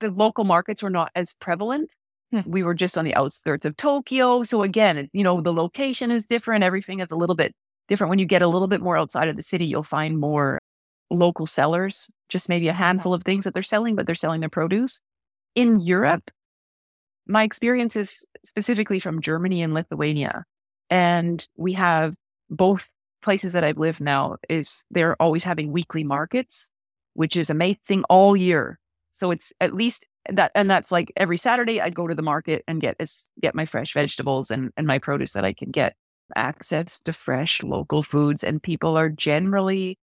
The 0.00 0.10
local 0.10 0.44
markets 0.44 0.82
were 0.82 0.90
not 0.90 1.10
as 1.14 1.34
prevalent. 1.36 1.94
Hmm. 2.32 2.40
We 2.46 2.62
were 2.62 2.74
just 2.74 2.98
on 2.98 3.04
the 3.04 3.14
outskirts 3.14 3.64
of 3.64 3.76
Tokyo. 3.76 4.42
So 4.42 4.62
again, 4.62 5.08
you 5.12 5.22
know, 5.22 5.40
the 5.40 5.52
location 5.52 6.10
is 6.10 6.26
different. 6.26 6.64
Everything 6.64 7.00
is 7.00 7.10
a 7.10 7.16
little 7.16 7.36
bit 7.36 7.54
different. 7.88 8.10
When 8.10 8.18
you 8.18 8.26
get 8.26 8.42
a 8.42 8.48
little 8.48 8.68
bit 8.68 8.80
more 8.80 8.96
outside 8.96 9.28
of 9.28 9.36
the 9.36 9.42
city, 9.42 9.66
you'll 9.66 9.82
find 9.82 10.18
more 10.18 10.58
local 11.10 11.46
sellers, 11.46 12.12
just 12.28 12.48
maybe 12.48 12.68
a 12.68 12.72
handful 12.72 13.14
of 13.14 13.22
things 13.22 13.44
that 13.44 13.54
they're 13.54 13.62
selling, 13.62 13.94
but 13.94 14.06
they're 14.06 14.14
selling 14.14 14.40
their 14.40 14.48
produce. 14.48 15.00
In 15.54 15.80
Europe, 15.80 16.30
my 17.26 17.42
experience 17.42 17.94
is 17.96 18.24
specifically 18.44 18.98
from 18.98 19.20
Germany 19.20 19.62
and 19.62 19.74
Lithuania. 19.74 20.44
And 20.90 21.46
we 21.56 21.74
have 21.74 22.14
both 22.50 22.88
places 23.22 23.52
that 23.54 23.64
I've 23.64 23.78
lived 23.78 24.00
now 24.00 24.36
is 24.48 24.84
they're 24.90 25.20
always 25.20 25.44
having 25.44 25.72
weekly 25.72 26.04
markets, 26.04 26.70
which 27.14 27.36
is 27.36 27.48
amazing 27.48 28.04
all 28.04 28.36
year. 28.36 28.78
So 29.12 29.30
it's 29.30 29.52
at 29.60 29.74
least 29.74 30.06
that, 30.28 30.52
and 30.54 30.70
that's 30.70 30.92
like 30.92 31.12
every 31.16 31.36
Saturday 31.36 31.80
I'd 31.80 31.94
go 31.94 32.06
to 32.06 32.14
the 32.14 32.22
market 32.22 32.64
and 32.66 32.80
get 32.80 32.96
get 33.40 33.54
my 33.54 33.64
fresh 33.64 33.92
vegetables 33.94 34.50
and, 34.50 34.70
and 34.76 34.86
my 34.86 34.98
produce 34.98 35.32
that 35.32 35.44
I 35.44 35.52
can 35.52 35.70
get. 35.70 35.94
Access 36.34 37.00
to 37.02 37.12
fresh 37.12 37.62
local 37.62 38.02
foods 38.02 38.42
and 38.42 38.62
people 38.62 38.96
are 38.96 39.10
generally 39.10 39.98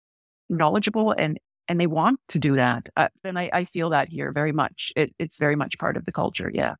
knowledgeable 0.47 1.11
and 1.11 1.39
and 1.67 1.79
they 1.79 1.87
want 1.87 2.19
to 2.27 2.37
do 2.37 2.55
that 2.55 2.89
uh, 2.97 3.07
and 3.23 3.39
I, 3.39 3.49
I 3.51 3.65
feel 3.65 3.89
that 3.91 4.09
here 4.09 4.31
very 4.31 4.51
much. 4.51 4.93
It, 4.95 5.15
it's 5.17 5.39
very 5.39 5.55
much 5.55 5.79
part 5.79 5.97
of 5.97 6.05
the 6.05 6.11
culture 6.11 6.51
yeah. 6.53 6.75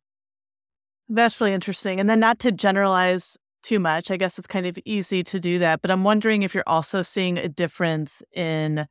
That's 1.07 1.41
really 1.41 1.53
interesting 1.53 1.99
and 1.99 2.07
then 2.07 2.19
not 2.19 2.37
to 2.39 2.51
generalize 2.51 3.37
too 3.61 3.79
much 3.79 4.11
i 4.11 4.17
guess 4.17 4.37
it's 4.37 4.47
kind 4.47 4.65
of 4.65 4.77
easy 4.85 5.23
to 5.23 5.39
do 5.39 5.59
that 5.59 5.81
but 5.81 5.91
i'm 5.91 6.03
wondering 6.03 6.43
if 6.43 6.53
you're 6.53 6.63
also 6.67 7.01
seeing 7.01 7.37
a 7.37 7.47
difference 7.47 8.21
in 8.33 8.85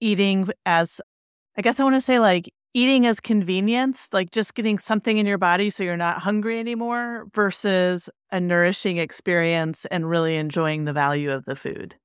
eating 0.00 0.48
as 0.64 1.00
i 1.56 1.62
guess 1.62 1.78
i 1.80 1.84
want 1.84 1.94
to 1.94 2.00
say 2.00 2.18
like 2.18 2.50
eating 2.76 3.06
as 3.06 3.20
convenience, 3.20 4.06
like 4.12 4.30
just 4.32 4.54
getting 4.54 4.78
something 4.78 5.16
in 5.16 5.24
your 5.24 5.38
body 5.38 5.70
so 5.70 5.82
you're 5.82 5.96
not 5.96 6.18
hungry 6.18 6.60
anymore, 6.60 7.24
versus 7.34 8.10
a 8.30 8.38
nourishing 8.38 8.98
experience 8.98 9.86
and 9.90 10.10
really 10.10 10.36
enjoying 10.36 10.84
the 10.84 10.92
value 10.92 11.32
of 11.32 11.46
the 11.46 11.56
food. 11.56 11.96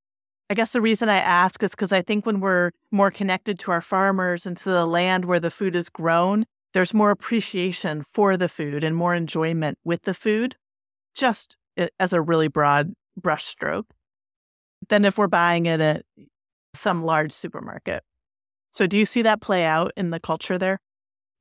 I 0.49 0.53
guess 0.53 0.71
the 0.71 0.79
reason 0.79 1.09
I 1.09 1.17
ask 1.17 1.61
is 1.61 1.71
because 1.71 1.91
I 1.91 2.01
think 2.01 2.25
when 2.25 2.39
we're 2.39 2.71
more 2.89 3.11
connected 3.11 3.59
to 3.59 3.71
our 3.71 3.81
farmers 3.81 4.45
and 4.45 4.55
to 4.57 4.69
the 4.69 4.85
land 4.85 5.25
where 5.25 5.41
the 5.41 5.51
food 5.51 5.75
is 5.75 5.89
grown, 5.89 6.45
there's 6.73 6.93
more 6.93 7.11
appreciation 7.11 8.05
for 8.13 8.37
the 8.37 8.47
food 8.47 8.81
and 8.81 8.95
more 8.95 9.13
enjoyment 9.13 9.77
with 9.83 10.03
the 10.03 10.13
food, 10.13 10.55
just 11.13 11.57
as 11.99 12.13
a 12.13 12.21
really 12.21 12.47
broad 12.47 12.93
brushstroke, 13.19 13.85
than 14.89 15.05
if 15.05 15.17
we're 15.17 15.27
buying 15.27 15.65
it 15.65 15.81
at 15.81 16.05
some 16.75 17.03
large 17.03 17.31
supermarket. 17.31 18.03
So 18.71 18.87
do 18.87 18.97
you 18.97 19.05
see 19.05 19.21
that 19.23 19.41
play 19.41 19.65
out 19.65 19.91
in 19.97 20.11
the 20.11 20.19
culture 20.19 20.57
there? 20.57 20.79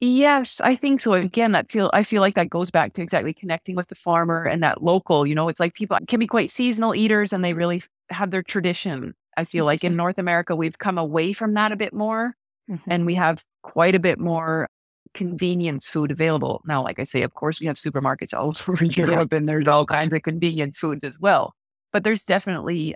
Yes, 0.00 0.60
I 0.62 0.76
think 0.76 1.02
so. 1.02 1.12
Again, 1.12 1.52
that 1.52 1.70
feel 1.70 1.90
I 1.92 2.02
feel 2.02 2.22
like 2.22 2.34
that 2.34 2.48
goes 2.48 2.70
back 2.70 2.94
to 2.94 3.02
exactly 3.02 3.34
connecting 3.34 3.76
with 3.76 3.88
the 3.88 3.94
farmer 3.94 4.44
and 4.44 4.62
that 4.62 4.82
local. 4.82 5.26
You 5.26 5.34
know, 5.34 5.48
it's 5.48 5.60
like 5.60 5.74
people 5.74 5.98
can 6.08 6.18
be 6.18 6.26
quite 6.26 6.50
seasonal 6.50 6.94
eaters 6.94 7.32
and 7.32 7.44
they 7.44 7.52
really 7.52 7.82
have 8.08 8.30
their 8.30 8.42
tradition. 8.42 9.14
I 9.36 9.44
feel 9.44 9.64
like 9.64 9.84
in 9.84 9.96
North 9.96 10.18
America 10.18 10.56
we've 10.56 10.78
come 10.78 10.98
away 10.98 11.32
from 11.34 11.54
that 11.54 11.70
a 11.70 11.76
bit 11.76 11.92
more, 11.92 12.34
mm-hmm. 12.68 12.90
and 12.90 13.04
we 13.04 13.14
have 13.14 13.44
quite 13.62 13.94
a 13.94 14.00
bit 14.00 14.18
more 14.18 14.68
convenience 15.14 15.88
food 15.88 16.10
available 16.10 16.62
now. 16.66 16.82
Like 16.82 16.98
I 16.98 17.04
say, 17.04 17.22
of 17.22 17.34
course, 17.34 17.60
we 17.60 17.66
have 17.66 17.76
supermarkets 17.76 18.34
all 18.34 18.54
over 18.68 18.84
Europe, 18.84 19.32
and 19.32 19.48
there's 19.48 19.68
all 19.68 19.86
kinds 19.86 20.14
of 20.14 20.22
convenience 20.22 20.78
foods 20.78 21.04
as 21.04 21.18
well. 21.18 21.54
But 21.92 22.04
there's 22.04 22.24
definitely 22.24 22.94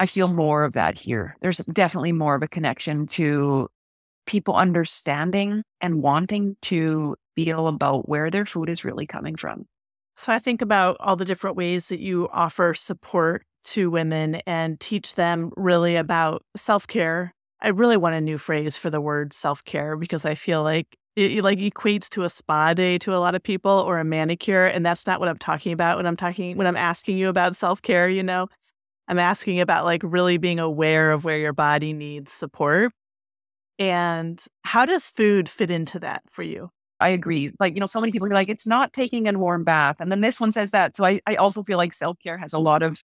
I 0.00 0.06
feel 0.06 0.26
more 0.26 0.64
of 0.64 0.72
that 0.72 0.98
here. 0.98 1.36
There's 1.42 1.58
definitely 1.58 2.10
more 2.10 2.34
of 2.34 2.42
a 2.42 2.48
connection 2.48 3.06
to 3.08 3.68
people 4.26 4.56
understanding 4.56 5.62
and 5.80 6.02
wanting 6.02 6.56
to 6.62 7.14
feel 7.36 7.68
about 7.68 8.08
where 8.08 8.28
their 8.28 8.44
food 8.44 8.68
is 8.68 8.84
really 8.84 9.06
coming 9.06 9.36
from. 9.36 9.66
So 10.16 10.32
I 10.32 10.40
think 10.40 10.60
about 10.60 10.96
all 10.98 11.14
the 11.14 11.24
different 11.24 11.56
ways 11.56 11.88
that 11.88 12.00
you 12.00 12.28
offer 12.32 12.74
support 12.74 13.44
to 13.64 13.90
women 13.90 14.36
and 14.46 14.78
teach 14.80 15.14
them 15.14 15.52
really 15.56 15.96
about 15.96 16.42
self 16.56 16.86
care. 16.86 17.32
I 17.60 17.68
really 17.68 17.96
want 17.96 18.16
a 18.16 18.20
new 18.20 18.38
phrase 18.38 18.76
for 18.76 18.90
the 18.90 19.00
word 19.00 19.32
self 19.32 19.64
care 19.64 19.96
because 19.96 20.24
I 20.24 20.34
feel 20.34 20.62
like 20.62 20.96
it 21.14 21.44
like 21.44 21.58
equates 21.58 22.08
to 22.08 22.22
a 22.24 22.30
spa 22.30 22.72
day 22.72 22.96
to 22.98 23.14
a 23.14 23.18
lot 23.18 23.34
of 23.34 23.42
people 23.42 23.70
or 23.70 23.98
a 23.98 24.04
manicure 24.04 24.66
and 24.66 24.84
that's 24.84 25.06
not 25.06 25.20
what 25.20 25.28
i'm 25.28 25.38
talking 25.38 25.72
about 25.72 25.96
when 25.96 26.06
i'm 26.06 26.16
talking 26.16 26.56
when 26.56 26.66
i'm 26.66 26.76
asking 26.76 27.18
you 27.18 27.28
about 27.28 27.54
self-care 27.54 28.08
you 28.08 28.22
know 28.22 28.48
I'm 29.08 29.18
asking 29.18 29.60
about 29.60 29.84
like 29.84 30.00
really 30.04 30.38
being 30.38 30.58
aware 30.58 31.12
of 31.12 31.24
where 31.24 31.38
your 31.38 31.52
body 31.52 31.92
needs 31.92 32.32
support. 32.32 32.92
And 33.78 34.42
how 34.64 34.86
does 34.86 35.08
food 35.08 35.48
fit 35.48 35.70
into 35.70 35.98
that 36.00 36.22
for 36.30 36.42
you? 36.42 36.70
I 37.00 37.08
agree. 37.10 37.50
Like, 37.58 37.74
you 37.74 37.80
know, 37.80 37.86
so 37.86 38.00
many 38.00 38.12
people 38.12 38.28
are 38.28 38.34
like, 38.34 38.48
it's 38.48 38.66
not 38.66 38.92
taking 38.92 39.28
a 39.28 39.36
warm 39.36 39.64
bath. 39.64 39.96
And 39.98 40.12
then 40.12 40.20
this 40.20 40.40
one 40.40 40.52
says 40.52 40.70
that. 40.70 40.94
So 40.94 41.04
I, 41.04 41.20
I 41.26 41.34
also 41.34 41.62
feel 41.62 41.78
like 41.78 41.92
self 41.92 42.16
care 42.22 42.38
has 42.38 42.52
a 42.52 42.58
lot 42.58 42.82
of 42.82 43.02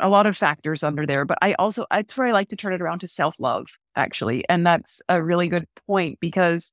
a 0.00 0.08
lot 0.08 0.26
of 0.26 0.36
factors 0.36 0.82
under 0.82 1.06
there. 1.06 1.24
But 1.24 1.38
I 1.40 1.54
also 1.54 1.86
it's 1.90 2.16
where 2.16 2.28
I 2.28 2.32
like 2.32 2.50
to 2.50 2.56
turn 2.56 2.74
it 2.74 2.82
around 2.82 3.00
to 3.00 3.08
self 3.08 3.36
love, 3.40 3.66
actually. 3.96 4.44
And 4.48 4.66
that's 4.66 5.00
a 5.08 5.22
really 5.22 5.48
good 5.48 5.66
point 5.86 6.18
because 6.20 6.72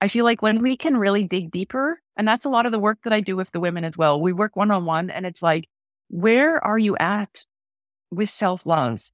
I 0.00 0.08
feel 0.08 0.24
like 0.24 0.42
when 0.42 0.62
we 0.62 0.76
can 0.76 0.96
really 0.96 1.26
dig 1.26 1.50
deeper, 1.50 2.00
and 2.16 2.26
that's 2.26 2.44
a 2.44 2.50
lot 2.50 2.66
of 2.66 2.72
the 2.72 2.78
work 2.78 2.98
that 3.04 3.12
I 3.12 3.20
do 3.20 3.36
with 3.36 3.50
the 3.52 3.60
women 3.60 3.84
as 3.84 3.96
well. 3.96 4.20
We 4.20 4.32
work 4.32 4.56
one 4.56 4.70
on 4.70 4.84
one 4.84 5.10
and 5.10 5.26
it's 5.26 5.42
like, 5.42 5.68
where 6.08 6.62
are 6.64 6.78
you 6.78 6.96
at 6.98 7.44
with 8.10 8.30
self 8.30 8.66
love. 8.66 9.10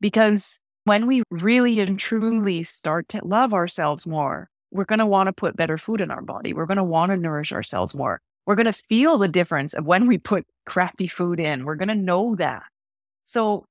Because 0.00 0.60
when 0.84 1.06
we 1.06 1.22
really 1.30 1.80
and 1.80 1.98
truly 1.98 2.62
start 2.62 3.08
to 3.10 3.24
love 3.24 3.54
ourselves 3.54 4.06
more, 4.06 4.48
we're 4.70 4.84
going 4.84 4.98
to 4.98 5.06
want 5.06 5.28
to 5.28 5.32
put 5.32 5.56
better 5.56 5.78
food 5.78 6.00
in 6.00 6.10
our 6.10 6.20
body. 6.20 6.52
We're 6.52 6.66
going 6.66 6.78
to 6.78 6.84
want 6.84 7.10
to 7.10 7.16
nourish 7.16 7.52
ourselves 7.52 7.94
more. 7.94 8.20
We're 8.44 8.56
going 8.56 8.66
to 8.66 8.72
feel 8.72 9.16
the 9.16 9.28
difference 9.28 9.72
of 9.72 9.86
when 9.86 10.06
we 10.06 10.18
put 10.18 10.46
crappy 10.66 11.06
food 11.06 11.40
in. 11.40 11.64
We're 11.64 11.76
going 11.76 11.88
to 11.88 11.94
know 11.94 12.34
that. 12.36 12.64
So, 13.24 13.64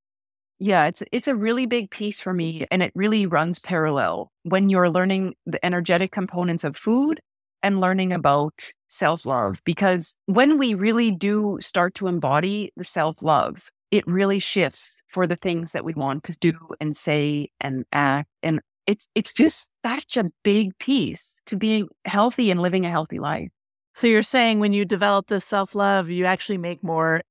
yeah, 0.60 0.86
it's 0.86 1.03
it's 1.12 1.27
a 1.27 1.36
really 1.36 1.65
big 1.65 1.89
piece 1.91 2.22
for 2.22 2.33
me 2.33 2.65
and 2.72 2.81
it 2.83 2.91
really 2.95 3.25
runs 3.25 3.60
parallel 3.60 4.31
when 4.43 4.69
you're 4.69 4.89
learning 4.89 5.36
the 5.45 5.63
energetic 5.65 6.12
components 6.12 6.63
of 6.63 6.77
food 6.77 7.19
and 7.62 7.81
learning 7.81 8.13
about 8.13 8.72
self-love 8.89 9.62
because 9.65 10.15
when 10.25 10.57
we 10.57 10.74
really 10.74 11.12
do 11.12 11.57
start 11.62 11.95
to 11.95 12.07
embody 12.07 12.72
the 12.75 12.83
self-love, 12.83 13.69
it 13.91 14.05
really 14.07 14.39
shifts 14.39 15.03
for 15.07 15.25
the 15.27 15.36
things 15.36 15.72
that 15.72 15.86
we 15.86 15.93
want 15.93 16.24
to 16.25 16.33
do 16.39 16.53
and 16.79 16.95
say 16.98 17.50
and 17.62 17.86
act. 17.91 18.29
And 18.41 18.60
it's 18.88 19.07
it's 19.15 19.33
just 19.33 19.69
such 19.86 20.17
a 20.17 20.31
big 20.43 20.77
piece 20.77 21.41
to 21.48 21.55
being 21.55 21.88
healthy 22.05 22.51
and 22.51 22.62
living 22.62 22.86
a 22.86 22.89
healthy 22.89 23.19
life. 23.19 23.50
So 23.95 24.07
you're 24.07 24.24
saying 24.24 24.60
when 24.60 24.74
you 24.74 24.86
develop 24.86 25.27
this 25.27 25.45
self-love, 25.45 26.10
you 26.10 26.25
actually 26.25 26.57
make 26.57 26.83
more 26.83 27.22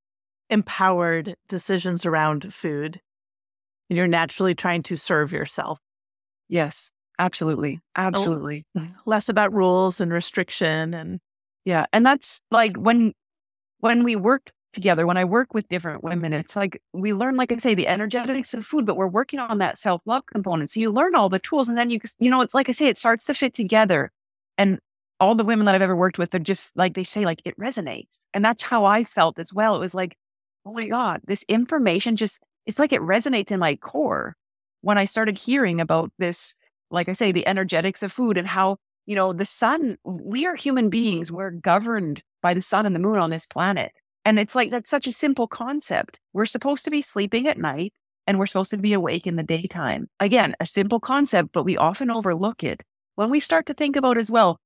empowered 0.51 1.35
decisions 1.49 2.07
around 2.07 2.53
food. 2.55 3.01
And 3.93 3.97
you're 3.99 4.09
naturally 4.09 4.55
trying 4.55 4.83
to 4.85 4.97
serve 4.97 5.33
yourself. 5.33 5.79
Yes, 6.49 6.93
absolutely. 7.19 7.83
Oh, 7.95 8.01
absolutely. 8.01 8.65
Mm-hmm, 8.75 8.95
less 9.05 9.29
about 9.29 9.53
rules 9.53 10.01
and 10.01 10.11
restriction 10.11 10.95
and 10.95 11.21
yeah, 11.67 11.85
and 11.93 12.07
that's 12.07 12.41
like 12.51 12.75
when 12.79 13.13
when 13.81 14.03
we 14.03 14.17
work 14.17 14.51
together, 14.73 15.07
when 15.07 15.19
I 15.19 15.27
work 15.27 15.53
with 15.53 15.69
different 15.69 16.03
women, 16.03 16.33
it's 16.33 16.57
like 16.57 16.81
we 16.95 17.13
learn, 17.13 17.37
like 17.37 17.53
I 17.53 17.59
say, 17.59 17.75
the 17.75 17.87
energetics 17.87 18.55
of 18.55 18.65
food, 18.65 18.87
but 18.87 18.97
we're 18.97 19.09
working 19.09 19.39
on 19.39 19.59
that 19.59 19.77
self 19.77 20.01
love 20.07 20.25
component. 20.25 20.71
So 20.71 20.81
you 20.81 20.91
learn 20.91 21.15
all 21.15 21.29
the 21.29 21.39
tools, 21.39 21.69
and 21.69 21.77
then 21.77 21.91
you, 21.91 22.01
you 22.19 22.31
know, 22.31 22.41
it's 22.41 22.55
like 22.55 22.71
I 22.71 22.73
say, 22.73 22.87
it 22.87 22.97
starts 22.97 23.27
to 23.27 23.35
fit 23.35 23.53
together. 23.53 24.11
And 24.57 24.79
all 25.21 25.35
the 25.35 25.45
women 25.45 25.67
that 25.67 25.75
I've 25.75 25.83
ever 25.83 25.95
worked 25.95 26.17
with 26.17 26.35
are 26.35 26.39
just 26.39 26.75
like 26.79 26.95
they 26.95 27.05
say, 27.05 27.27
like 27.27 27.43
it 27.45 27.59
resonates, 27.59 28.21
and 28.33 28.43
that's 28.43 28.63
how 28.63 28.87
I 28.87 29.05
felt 29.05 29.39
as 29.39 29.53
well. 29.53 29.77
It 29.77 29.81
was 29.81 29.93
like, 29.93 30.17
oh 30.65 30.73
my 30.73 30.89
god, 30.89 31.21
this 31.27 31.45
information 31.47 32.17
just, 32.17 32.43
it's 32.67 32.79
like 32.79 32.93
it 32.93 33.01
resonates 33.01 33.51
in 33.51 33.61
my 33.61 33.77
core 33.77 34.37
when 34.83 34.99
I 34.99 35.05
started 35.05 35.39
hearing 35.39 35.81
about 35.81 36.13
this. 36.19 36.59
Like 36.91 37.09
I 37.09 37.15
say, 37.15 37.33
the 37.33 37.47
energetics 37.47 38.03
of 38.03 38.13
food 38.13 38.37
and 38.37 38.47
how 38.47 38.77
you 39.07 39.17
know 39.17 39.33
the 39.33 39.47
sun. 39.47 39.97
We 40.05 40.47
are 40.47 40.55
human 40.55 40.91
beings. 40.91 41.33
We're 41.33 41.51
governed 41.51 42.23
by 42.43 42.55
the 42.55 42.63
sun 42.63 42.87
and 42.87 42.95
the 42.95 43.01
moon 43.01 43.19
on 43.19 43.31
this 43.31 43.47
planet 43.47 43.93
and 44.25 44.39
it's 44.39 44.55
like 44.55 44.71
that's 44.71 44.91
such 44.91 45.07
a 45.07 45.13
simple 45.13 45.47
concept. 45.47 46.21
We're 46.33 46.47
supposed 46.47 46.85
to 46.85 46.91
be 46.91 47.03
sleeping 47.03 47.47
at 47.47 47.59
night 47.59 47.93
and 48.27 48.39
we're 48.39 48.47
supposed 48.47 48.71
to 48.71 48.77
be 48.77 48.93
awake 48.93 49.27
in 49.27 49.37
the 49.37 49.43
daytime. 49.43 50.09
Again, 50.21 50.55
a 50.61 50.67
simple 50.67 51.01
concept, 51.01 51.51
but 51.53 51.65
we 51.65 51.77
often 51.77 52.11
overlook 52.11 52.63
it. 52.63 52.83
When 53.17 53.31
we 53.31 53.41
start 53.41 53.67
to 53.67 53.75
think 53.75 53.97
about 53.97 54.17
as 54.17 54.31
well, 54.31 54.59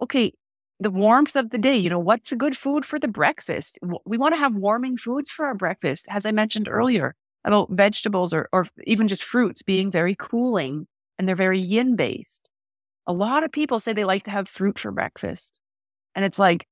okay, 0.00 0.32
the 0.80 0.90
warmth 0.90 1.36
of 1.36 1.50
the 1.50 1.58
day, 1.58 1.76
you 1.76 1.90
know, 1.90 1.98
what's 1.98 2.32
a 2.32 2.36
good 2.36 2.56
food 2.56 2.84
for 2.84 2.98
the 2.98 3.06
breakfast? 3.06 3.78
We 4.04 4.18
want 4.18 4.34
to 4.34 4.38
have 4.38 4.54
warming 4.54 4.96
foods 4.96 5.30
for 5.30 5.46
our 5.46 5.54
breakfast, 5.54 6.06
as 6.08 6.26
I 6.26 6.32
mentioned 6.32 6.68
earlier 6.68 7.14
about 7.44 7.70
vegetables 7.70 8.32
or, 8.32 8.48
or 8.52 8.66
even 8.84 9.08
just 9.08 9.24
fruits 9.24 9.62
being 9.62 9.90
very 9.90 10.14
cooling 10.14 10.86
and 11.18 11.28
they're 11.28 11.36
very 11.36 11.58
yin 11.58 11.96
based. 11.96 12.50
A 13.06 13.12
lot 13.12 13.44
of 13.44 13.52
people 13.52 13.80
say 13.80 13.92
they 13.92 14.04
like 14.04 14.24
to 14.24 14.30
have 14.30 14.48
fruit 14.48 14.78
for 14.78 14.92
breakfast. 14.92 15.58
And 16.14 16.24
it's 16.24 16.38
like, 16.38 16.66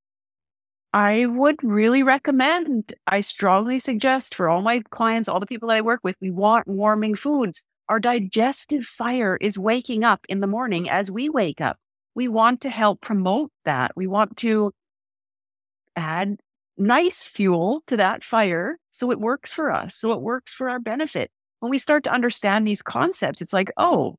I 0.92 1.26
would 1.26 1.62
really 1.62 2.02
recommend, 2.02 2.94
I 3.06 3.20
strongly 3.20 3.78
suggest 3.78 4.34
for 4.34 4.48
all 4.48 4.60
my 4.60 4.82
clients, 4.90 5.28
all 5.28 5.40
the 5.40 5.46
people 5.46 5.68
that 5.68 5.76
I 5.76 5.82
work 5.82 6.00
with, 6.02 6.16
we 6.20 6.30
want 6.30 6.66
warming 6.66 7.14
foods. 7.14 7.64
Our 7.88 8.00
digestive 8.00 8.84
fire 8.84 9.36
is 9.40 9.58
waking 9.58 10.04
up 10.04 10.26
in 10.28 10.40
the 10.40 10.46
morning 10.46 10.88
as 10.88 11.10
we 11.10 11.28
wake 11.28 11.60
up. 11.60 11.78
We 12.14 12.28
want 12.28 12.60
to 12.62 12.70
help 12.70 13.00
promote 13.00 13.50
that. 13.64 13.92
We 13.96 14.06
want 14.06 14.36
to 14.38 14.72
add 15.96 16.38
nice 16.80 17.22
fuel 17.22 17.82
to 17.86 17.96
that 17.96 18.24
fire 18.24 18.78
so 18.90 19.10
it 19.10 19.20
works 19.20 19.52
for 19.52 19.70
us, 19.72 19.94
so 19.96 20.12
it 20.12 20.20
works 20.20 20.52
for 20.54 20.68
our 20.68 20.80
benefit. 20.80 21.30
When 21.60 21.70
we 21.70 21.78
start 21.78 22.04
to 22.04 22.12
understand 22.12 22.66
these 22.66 22.82
concepts, 22.82 23.42
it's 23.42 23.52
like, 23.52 23.70
oh, 23.76 24.16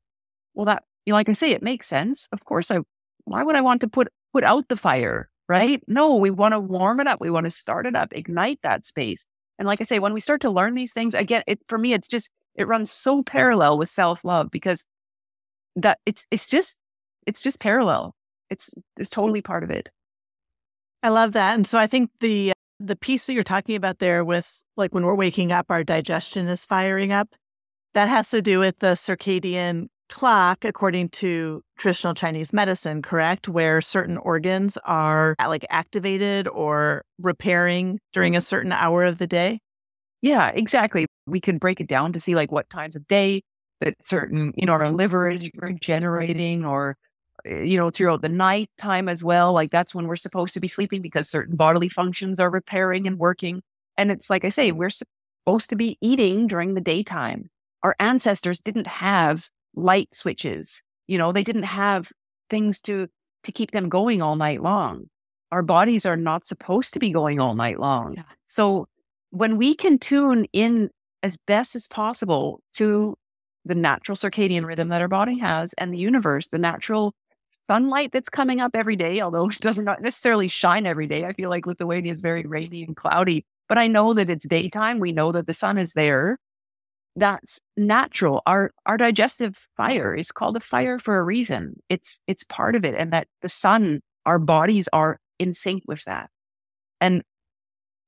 well, 0.54 0.66
that, 0.66 0.84
you 1.04 1.12
know, 1.12 1.16
like 1.16 1.28
I 1.28 1.32
say, 1.32 1.50
it 1.50 1.62
makes 1.62 1.86
sense. 1.86 2.28
Of 2.32 2.44
course, 2.44 2.70
I, 2.70 2.78
why 3.24 3.42
would 3.42 3.56
I 3.56 3.60
want 3.60 3.80
to 3.82 3.88
put, 3.88 4.08
put 4.32 4.44
out 4.44 4.68
the 4.68 4.76
fire? 4.76 5.28
right? 5.52 5.82
No, 5.86 6.16
we 6.16 6.30
want 6.30 6.52
to 6.52 6.60
warm 6.60 6.98
it 6.98 7.06
up. 7.06 7.20
We 7.20 7.30
want 7.30 7.44
to 7.44 7.50
start 7.50 7.86
it 7.86 7.94
up, 7.94 8.08
ignite 8.12 8.60
that 8.62 8.86
space. 8.86 9.26
And 9.58 9.68
like 9.68 9.82
I 9.82 9.84
say, 9.84 9.98
when 9.98 10.14
we 10.14 10.20
start 10.20 10.40
to 10.42 10.50
learn 10.50 10.74
these 10.74 10.94
things, 10.94 11.14
again, 11.14 11.42
it 11.46 11.60
for 11.68 11.76
me, 11.76 11.92
it's 11.92 12.08
just 12.08 12.30
it 12.54 12.66
runs 12.66 12.90
so 12.90 13.22
parallel 13.22 13.76
with 13.76 13.90
self 13.90 14.24
love 14.24 14.50
because 14.50 14.86
that 15.76 15.98
it's 16.06 16.26
it's 16.30 16.48
just 16.48 16.80
it's 17.26 17.42
just 17.42 17.60
parallel. 17.60 18.14
It's 18.48 18.74
it's 18.96 19.10
totally 19.10 19.42
part 19.42 19.62
of 19.62 19.70
it. 19.70 19.90
I 21.02 21.08
love 21.08 21.32
that, 21.32 21.54
and 21.54 21.66
so 21.66 21.78
I 21.78 21.86
think 21.86 22.10
the 22.20 22.52
the 22.78 22.96
piece 22.96 23.26
that 23.26 23.34
you're 23.34 23.44
talking 23.44 23.76
about 23.76 23.98
there 23.98 24.24
with 24.24 24.64
like 24.76 24.92
when 24.94 25.04
we're 25.04 25.14
waking 25.14 25.52
up, 25.52 25.66
our 25.70 25.84
digestion 25.84 26.46
is 26.48 26.64
firing 26.64 27.12
up. 27.12 27.34
That 27.94 28.08
has 28.08 28.30
to 28.30 28.42
do 28.42 28.60
with 28.60 28.78
the 28.78 28.94
circadian 28.94 29.88
clock 30.08 30.64
according 30.64 31.08
to 31.10 31.62
traditional 31.78 32.14
Chinese 32.14 32.52
medicine, 32.52 33.02
correct? 33.02 33.48
Where 33.48 33.80
certain 33.80 34.16
organs 34.18 34.78
are 34.84 35.34
uh, 35.38 35.48
like 35.48 35.66
activated 35.70 36.48
or 36.48 37.04
repairing 37.18 37.98
during 38.12 38.36
a 38.36 38.40
certain 38.40 38.72
hour 38.72 39.04
of 39.04 39.18
the 39.18 39.26
day? 39.26 39.60
Yeah, 40.20 40.48
exactly. 40.48 41.06
We 41.26 41.40
can 41.40 41.58
break 41.58 41.80
it 41.80 41.88
down 41.88 42.12
to 42.12 42.20
see 42.20 42.34
like 42.34 42.52
what 42.52 42.70
times 42.70 42.96
of 42.96 43.06
day 43.08 43.42
that 43.80 43.94
certain, 44.04 44.52
you 44.56 44.66
know, 44.66 44.72
our 44.74 44.90
liver 44.90 45.28
is 45.28 45.50
regenerating 45.56 46.64
or 46.64 46.96
Eh, 47.46 47.62
you 47.62 47.76
know, 47.76 47.90
throughout 47.90 48.22
the 48.22 48.28
night 48.28 48.70
time 48.78 49.08
as 49.08 49.24
well. 49.24 49.52
Like 49.52 49.70
that's 49.70 49.94
when 49.94 50.06
we're 50.06 50.16
supposed 50.16 50.54
to 50.54 50.60
be 50.60 50.68
sleeping 50.68 51.02
because 51.02 51.28
certain 51.28 51.56
bodily 51.56 51.88
functions 51.88 52.40
are 52.40 52.50
repairing 52.50 53.06
and 53.06 53.18
working. 53.18 53.62
And 53.96 54.10
it's 54.10 54.30
like 54.30 54.44
I 54.44 54.48
say, 54.48 54.72
we're 54.72 54.90
supposed 54.90 55.70
to 55.70 55.76
be 55.76 55.98
eating 56.00 56.46
during 56.46 56.74
the 56.74 56.80
daytime. 56.80 57.50
Our 57.82 57.96
ancestors 57.98 58.60
didn't 58.60 58.86
have 58.86 59.48
light 59.74 60.14
switches. 60.14 60.82
You 61.08 61.18
know, 61.18 61.32
they 61.32 61.42
didn't 61.42 61.64
have 61.64 62.10
things 62.48 62.80
to 62.82 63.08
to 63.44 63.52
keep 63.52 63.72
them 63.72 63.88
going 63.88 64.22
all 64.22 64.36
night 64.36 64.62
long. 64.62 65.06
Our 65.50 65.62
bodies 65.62 66.06
are 66.06 66.16
not 66.16 66.46
supposed 66.46 66.94
to 66.94 67.00
be 67.00 67.10
going 67.10 67.40
all 67.40 67.54
night 67.54 67.80
long. 67.80 68.14
Yeah. 68.14 68.22
So 68.46 68.86
when 69.30 69.56
we 69.56 69.74
can 69.74 69.98
tune 69.98 70.46
in 70.52 70.90
as 71.22 71.36
best 71.46 71.74
as 71.74 71.88
possible 71.88 72.60
to 72.74 73.16
the 73.64 73.74
natural 73.74 74.16
circadian 74.16 74.64
rhythm 74.64 74.88
that 74.88 75.00
our 75.00 75.08
body 75.08 75.38
has 75.38 75.72
and 75.74 75.92
the 75.92 75.98
universe, 75.98 76.48
the 76.48 76.58
natural 76.58 77.14
sunlight 77.72 78.12
that's 78.12 78.28
coming 78.28 78.60
up 78.60 78.72
every 78.74 78.96
day, 78.96 79.20
although 79.22 79.48
it 79.48 79.60
does 79.60 79.78
not 79.78 80.02
necessarily 80.02 80.48
shine 80.48 80.86
every 80.86 81.06
day. 81.06 81.24
I 81.24 81.32
feel 81.32 81.48
like 81.48 81.66
Lithuania 81.66 82.12
is 82.12 82.20
very 82.20 82.42
rainy 82.42 82.82
and 82.82 82.94
cloudy, 82.94 83.46
but 83.68 83.78
I 83.78 83.86
know 83.86 84.12
that 84.12 84.28
it's 84.28 84.46
daytime. 84.46 85.00
We 85.00 85.12
know 85.12 85.32
that 85.32 85.46
the 85.46 85.54
sun 85.54 85.78
is 85.78 85.94
there 85.94 86.38
that's 87.16 87.60
natural. 87.76 88.42
Our 88.46 88.72
our 88.86 88.96
digestive 88.96 89.68
fire 89.76 90.14
is 90.14 90.32
called 90.32 90.56
a 90.56 90.60
fire 90.60 90.98
for 90.98 91.18
a 91.18 91.22
reason. 91.22 91.76
It's 91.88 92.20
it's 92.26 92.44
part 92.44 92.74
of 92.74 92.84
it. 92.84 92.94
And 92.96 93.12
that 93.12 93.28
the 93.42 93.48
sun, 93.48 94.00
our 94.24 94.38
bodies 94.38 94.88
are 94.92 95.18
in 95.38 95.52
sync 95.52 95.82
with 95.86 96.04
that. 96.04 96.30
And 97.00 97.22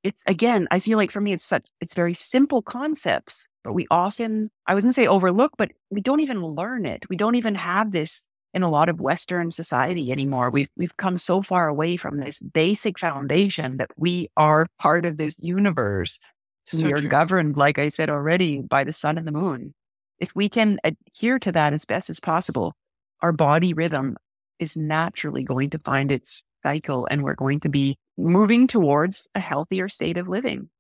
it's 0.03 0.23
again, 0.27 0.69
I 0.71 0.81
feel 0.81 0.99
like 0.99 1.11
for 1.11 1.21
me 1.21 1.33
it's 1.35 1.45
such 1.45 1.67
it's 1.81 1.95
very 1.95 2.15
simple 2.15 2.63
concepts, 2.63 3.49
but 3.63 3.75
we 3.75 3.87
often 3.91 4.51
I 4.67 4.75
was 4.75 4.85
gonna 4.85 4.95
say 4.95 5.07
overlook, 5.07 5.53
but 5.59 5.71
we 5.91 6.01
don't 6.01 6.21
even 6.21 6.43
learn 6.45 6.87
it. 6.87 7.09
We 7.11 7.17
don't 7.17 7.35
even 7.35 7.57
have 7.57 7.93
this 7.93 8.27
in 8.55 8.63
a 8.63 8.71
lot 8.71 8.89
of 8.89 9.01
Western 9.01 9.51
society 9.51 10.11
anymore. 10.11 10.49
We've 10.49 10.71
we've 10.77 10.97
come 10.97 11.19
so 11.19 11.43
far 11.43 11.69
away 11.69 11.97
from 11.97 12.19
this 12.19 12.41
basic 12.41 12.99
foundation 12.99 13.77
that 13.77 13.91
we 13.97 14.31
are 14.37 14.67
part 14.79 15.05
of 15.05 15.19
this 15.19 15.37
universe 15.41 16.21
so 16.67 16.87
we 16.87 16.93
are 16.93 16.99
true. 16.99 17.09
governed, 17.09 17.57
like 17.57 17.79
I 17.79 17.89
said 17.89 18.09
already, 18.09 18.61
by 18.61 18.85
the 18.85 18.93
sun 18.93 19.19
and 19.19 19.27
the 19.27 19.33
moon. 19.33 19.75
If 20.19 20.35
we 20.35 20.49
can 20.49 20.79
adhere 20.85 21.39
to 21.41 21.53
that 21.53 21.73
as 21.73 21.85
best 21.85 22.09
as 22.09 22.21
possible, 22.21 22.75
our 23.21 23.33
body 23.33 23.75
rhythm 23.75 24.17
is 24.59 24.77
naturally 24.77 25.43
going 25.43 25.71
to 25.71 25.79
find 25.79 26.11
its 26.11 26.43
cycle 26.63 27.07
and 27.11 27.23
we're 27.23 27.35
going 27.35 27.61
to 27.61 27.69
be 27.69 27.99
moving 28.17 28.67
towards 28.67 29.29
a 29.35 29.41
healthier 29.41 29.89
state 29.89 30.17
of 30.17 30.29
living. 30.29 30.71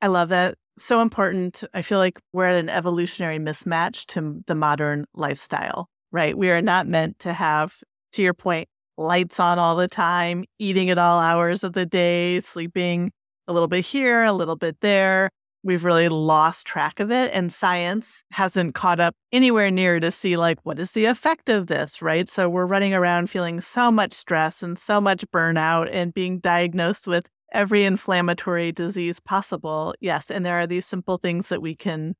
I 0.00 0.08
love 0.08 0.28
that. 0.28 0.56
So 0.78 1.00
important. 1.00 1.64
I 1.74 1.82
feel 1.82 1.98
like 1.98 2.20
we're 2.32 2.46
at 2.46 2.56
an 2.56 2.68
evolutionary 2.68 3.38
mismatch 3.38 4.06
to 4.06 4.42
the 4.46 4.54
modern 4.54 5.06
lifestyle, 5.14 5.88
right? 6.12 6.36
We 6.36 6.50
are 6.50 6.62
not 6.62 6.86
meant 6.86 7.18
to 7.20 7.32
have, 7.32 7.76
to 8.12 8.22
your 8.22 8.34
point, 8.34 8.68
lights 8.96 9.40
on 9.40 9.58
all 9.58 9.74
the 9.74 9.88
time, 9.88 10.44
eating 10.58 10.90
at 10.90 10.98
all 10.98 11.18
hours 11.18 11.64
of 11.64 11.72
the 11.72 11.86
day, 11.86 12.40
sleeping 12.42 13.10
a 13.48 13.52
little 13.52 13.68
bit 13.68 13.84
here, 13.84 14.22
a 14.22 14.32
little 14.32 14.56
bit 14.56 14.76
there. 14.80 15.30
We've 15.64 15.84
really 15.84 16.08
lost 16.08 16.66
track 16.66 16.98
of 16.98 17.12
it, 17.12 17.32
and 17.32 17.52
science 17.52 18.24
hasn't 18.32 18.74
caught 18.74 18.98
up 18.98 19.14
anywhere 19.30 19.70
near 19.70 20.00
to 20.00 20.10
see, 20.10 20.36
like, 20.36 20.58
what 20.64 20.78
is 20.78 20.92
the 20.92 21.04
effect 21.04 21.48
of 21.48 21.68
this, 21.68 22.02
right? 22.02 22.28
So 22.28 22.48
we're 22.48 22.66
running 22.66 22.94
around 22.94 23.30
feeling 23.30 23.60
so 23.60 23.90
much 23.90 24.12
stress 24.12 24.62
and 24.62 24.76
so 24.76 25.00
much 25.00 25.24
burnout 25.32 25.88
and 25.92 26.12
being 26.12 26.40
diagnosed 26.40 27.06
with 27.06 27.28
every 27.52 27.84
inflammatory 27.84 28.72
disease 28.72 29.20
possible. 29.20 29.94
Yes. 30.00 30.30
And 30.30 30.44
there 30.44 30.58
are 30.58 30.66
these 30.66 30.86
simple 30.86 31.16
things 31.16 31.48
that 31.48 31.62
we 31.62 31.76
can 31.76 32.14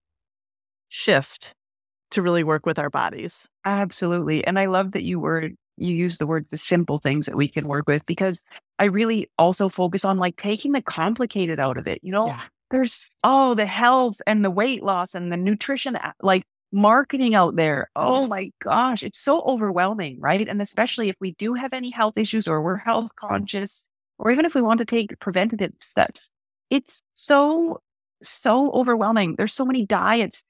shift 0.89 1.55
to 2.13 2.23
really 2.23 2.45
work 2.45 2.67
with 2.67 2.79
our 2.79 2.91
bodies. 2.91 3.49
Absolutely. 3.65 4.47
And 4.47 4.59
I 4.59 4.67
love 4.67 4.93
that 4.93 5.03
you 5.03 5.21
were 5.21 5.51
you 5.77 5.95
use 5.95 6.19
the 6.19 6.27
word 6.27 6.47
the 6.51 6.57
simple 6.57 6.99
things 6.99 7.27
that 7.27 7.37
we 7.37 7.49
can 7.49 7.67
work 7.67 7.89
with 7.89 8.05
because 8.07 8.45
I 8.79 8.85
really 8.85 9.31
also 9.39 9.69
focus 9.69 10.05
on 10.05 10.19
like 10.19 10.37
taking 10.37 10.73
the 10.73 10.83
complicated 10.83 11.59
out 11.59 11.79
of 11.79 11.87
it. 11.87 12.01
You 12.03 12.13
know, 12.13 12.27
yeah. 12.27 12.43
there's 12.71 13.11
oh 13.25 13.55
the 13.55 13.67
health 13.67 14.21
and 14.27 14.45
the 14.45 14.51
weight 14.51 14.83
loss 14.83 15.15
and 15.15 15.33
the 15.33 15.37
nutrition 15.37 15.99
like 16.23 16.45
marketing 16.73 17.35
out 17.35 17.57
there. 17.57 17.91
Oh 17.97 18.27
my 18.27 18.51
gosh, 18.63 19.03
it's 19.03 19.19
so 19.19 19.43
overwhelming, 19.43 20.19
right? 20.21 20.47
And 20.47 20.61
especially 20.63 21.09
if 21.09 21.17
we 21.21 21.33
do 21.33 21.55
have 21.55 21.73
any 21.73 21.91
health 21.91 22.17
issues 22.17 22.49
or 22.49 22.63
we're 22.63 22.77
health 22.77 23.11
conscious 23.17 23.89
or 24.19 24.31
even 24.31 24.45
if 24.45 24.55
we 24.55 24.63
want 24.63 24.79
to 24.79 24.85
take 24.85 25.19
preventative 25.21 25.73
steps. 25.81 26.31
It's 26.71 27.03
so 27.15 27.81
so 28.23 28.71
overwhelming. 28.73 29.35
There's 29.37 29.53
so 29.53 29.65
many 29.65 29.85
diets. 29.85 30.45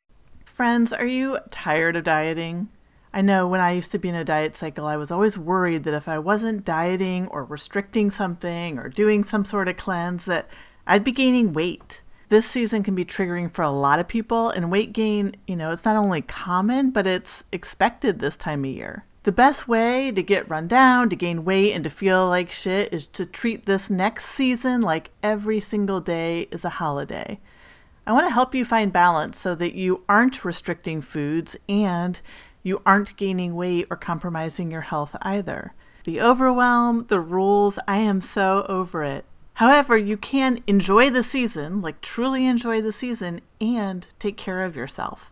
Friends, 0.53 0.93
are 0.93 1.07
you 1.07 1.39
tired 1.51 1.97
of 1.97 2.05
dieting? 2.05 2.69
I 3.11 3.23
know 3.23 3.49
when 3.49 3.61
I 3.61 3.73
used 3.73 3.91
to 3.93 3.99
be 3.99 4.11
in 4.11 4.15
a 4.15 4.23
diet 4.23 4.55
cycle, 4.55 4.85
I 4.87 4.97
was 4.97 5.11
always 5.11 5.39
worried 5.39 5.85
that 5.85 5.95
if 5.95 6.07
I 6.07 6.19
wasn't 6.19 6.67
dieting 6.67 7.27
or 7.29 7.43
restricting 7.43 8.11
something 8.11 8.79
or 8.79 8.91
doing 8.91 9.25
some 9.25 9.47
sort 9.47 9.67
of 9.67 9.79
cleanse, 9.79 10.27
that 10.27 10.47
I'd 10.87 11.05
be 11.05 11.11
gaining 11.11 11.55
weight. 11.55 12.03
This 12.29 12.45
season 12.45 12.83
can 12.83 12.95
be 12.95 13.07
triggering 13.07 13.51
for 13.51 13.63
a 13.63 13.71
lot 13.71 13.99
of 13.99 14.09
people, 14.09 14.51
and 14.51 14.71
weight 14.71 14.93
gain, 14.93 15.37
you 15.47 15.57
know, 15.57 15.73
it's 15.73 15.87
not 15.87 15.97
only 15.97 16.21
common, 16.21 16.91
but 16.91 17.07
it's 17.07 17.45
expected 17.51 18.19
this 18.19 18.37
time 18.37 18.65
of 18.67 18.71
year. 18.71 19.07
The 19.23 19.33
best 19.33 19.67
way 19.67 20.13
to 20.13 20.23
get 20.23 20.51
run 20.51 20.69
down, 20.69 21.09
to 21.09 21.17
gain 21.17 21.47
weight, 21.47 21.73
and 21.73 21.83
to 21.85 21.91
feel 21.91 22.29
like 22.29 22.53
shit 22.53 22.93
is 22.93 23.07
to 23.07 23.25
treat 23.25 23.65
this 23.65 23.89
next 23.89 24.27
season 24.27 24.83
like 24.83 25.13
every 25.23 25.61
single 25.61 26.03
day 26.03 26.43
is 26.51 26.63
a 26.63 26.71
holiday. 26.71 27.41
I 28.07 28.13
want 28.13 28.27
to 28.27 28.35
help 28.35 28.55
you 28.55 28.65
find 28.65 28.93
balance 28.93 29.39
so 29.39 29.55
that 29.55 29.75
you 29.75 30.05
aren't 30.09 30.45
restricting 30.45 31.01
foods 31.01 31.57
and 31.69 32.21
you 32.63 32.83
aren't 32.85 33.17
gaining 33.17 33.55
weight 33.55 33.87
or 33.91 33.97
compromising 33.97 34.71
your 34.71 34.83
health 34.83 35.15
either. 35.23 35.75
The 36.05 36.21
overwhelm, 36.21 37.07
the 37.09 37.21
rules, 37.21 37.79
I 37.87 37.99
am 37.99 38.21
so 38.21 38.67
over 38.69 39.05
it. 39.05 39.25
However, 39.55 39.97
you 39.97 40.17
can 40.17 40.61
enjoy 40.67 41.11
the 41.11 41.23
season, 41.23 41.81
like 41.81 42.01
truly 42.01 42.47
enjoy 42.47 42.81
the 42.81 42.93
season, 42.93 43.41
and 43.61 44.07
take 44.19 44.37
care 44.37 44.63
of 44.63 44.75
yourself. 44.75 45.31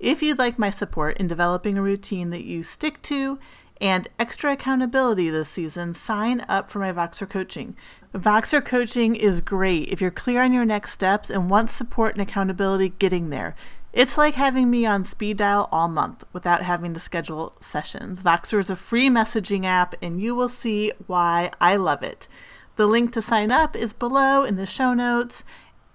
If 0.00 0.22
you'd 0.22 0.38
like 0.38 0.58
my 0.58 0.70
support 0.70 1.16
in 1.18 1.28
developing 1.28 1.76
a 1.76 1.82
routine 1.82 2.30
that 2.30 2.44
you 2.44 2.62
stick 2.62 3.02
to 3.02 3.38
and 3.80 4.08
extra 4.18 4.52
accountability 4.52 5.30
this 5.30 5.50
season, 5.50 5.94
sign 5.94 6.44
up 6.48 6.70
for 6.70 6.80
my 6.80 6.92
Voxer 6.92 7.28
coaching. 7.28 7.76
Voxer 8.14 8.64
coaching 8.64 9.14
is 9.16 9.40
great 9.40 9.88
if 9.90 10.00
you're 10.00 10.10
clear 10.10 10.42
on 10.42 10.52
your 10.52 10.64
next 10.64 10.92
steps 10.92 11.28
and 11.28 11.50
want 11.50 11.70
support 11.70 12.14
and 12.14 12.22
accountability 12.22 12.90
getting 12.98 13.30
there. 13.30 13.54
It's 13.92 14.16
like 14.16 14.34
having 14.34 14.70
me 14.70 14.86
on 14.86 15.04
speed 15.04 15.38
dial 15.38 15.68
all 15.70 15.88
month 15.88 16.24
without 16.32 16.62
having 16.62 16.94
to 16.94 17.00
schedule 17.00 17.54
sessions. 17.60 18.22
Voxer 18.22 18.60
is 18.60 18.70
a 18.70 18.76
free 18.76 19.08
messaging 19.08 19.64
app, 19.64 19.94
and 20.00 20.20
you 20.20 20.34
will 20.34 20.48
see 20.48 20.92
why 21.06 21.50
I 21.60 21.76
love 21.76 22.02
it. 22.02 22.28
The 22.76 22.86
link 22.86 23.12
to 23.12 23.22
sign 23.22 23.50
up 23.50 23.74
is 23.76 23.92
below 23.92 24.44
in 24.44 24.56
the 24.56 24.66
show 24.66 24.94
notes 24.94 25.42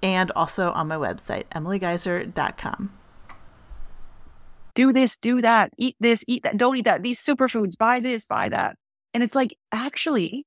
and 0.01 0.31
also 0.31 0.71
on 0.71 0.87
my 0.87 0.95
website, 0.95 1.45
emilygeizer.com 1.55 2.91
do 4.75 4.91
this, 4.91 5.17
do 5.17 5.41
that, 5.41 5.71
eat 5.77 5.95
this, 5.99 6.23
eat 6.27 6.43
that, 6.43 6.57
don't 6.57 6.77
eat 6.77 6.85
that, 6.85 7.03
these 7.03 7.21
superfoods, 7.21 7.77
buy 7.77 7.99
this, 7.99 8.25
buy 8.25 8.49
that. 8.49 8.75
And 9.13 9.21
it's 9.23 9.35
like, 9.35 9.55
actually, 9.71 10.45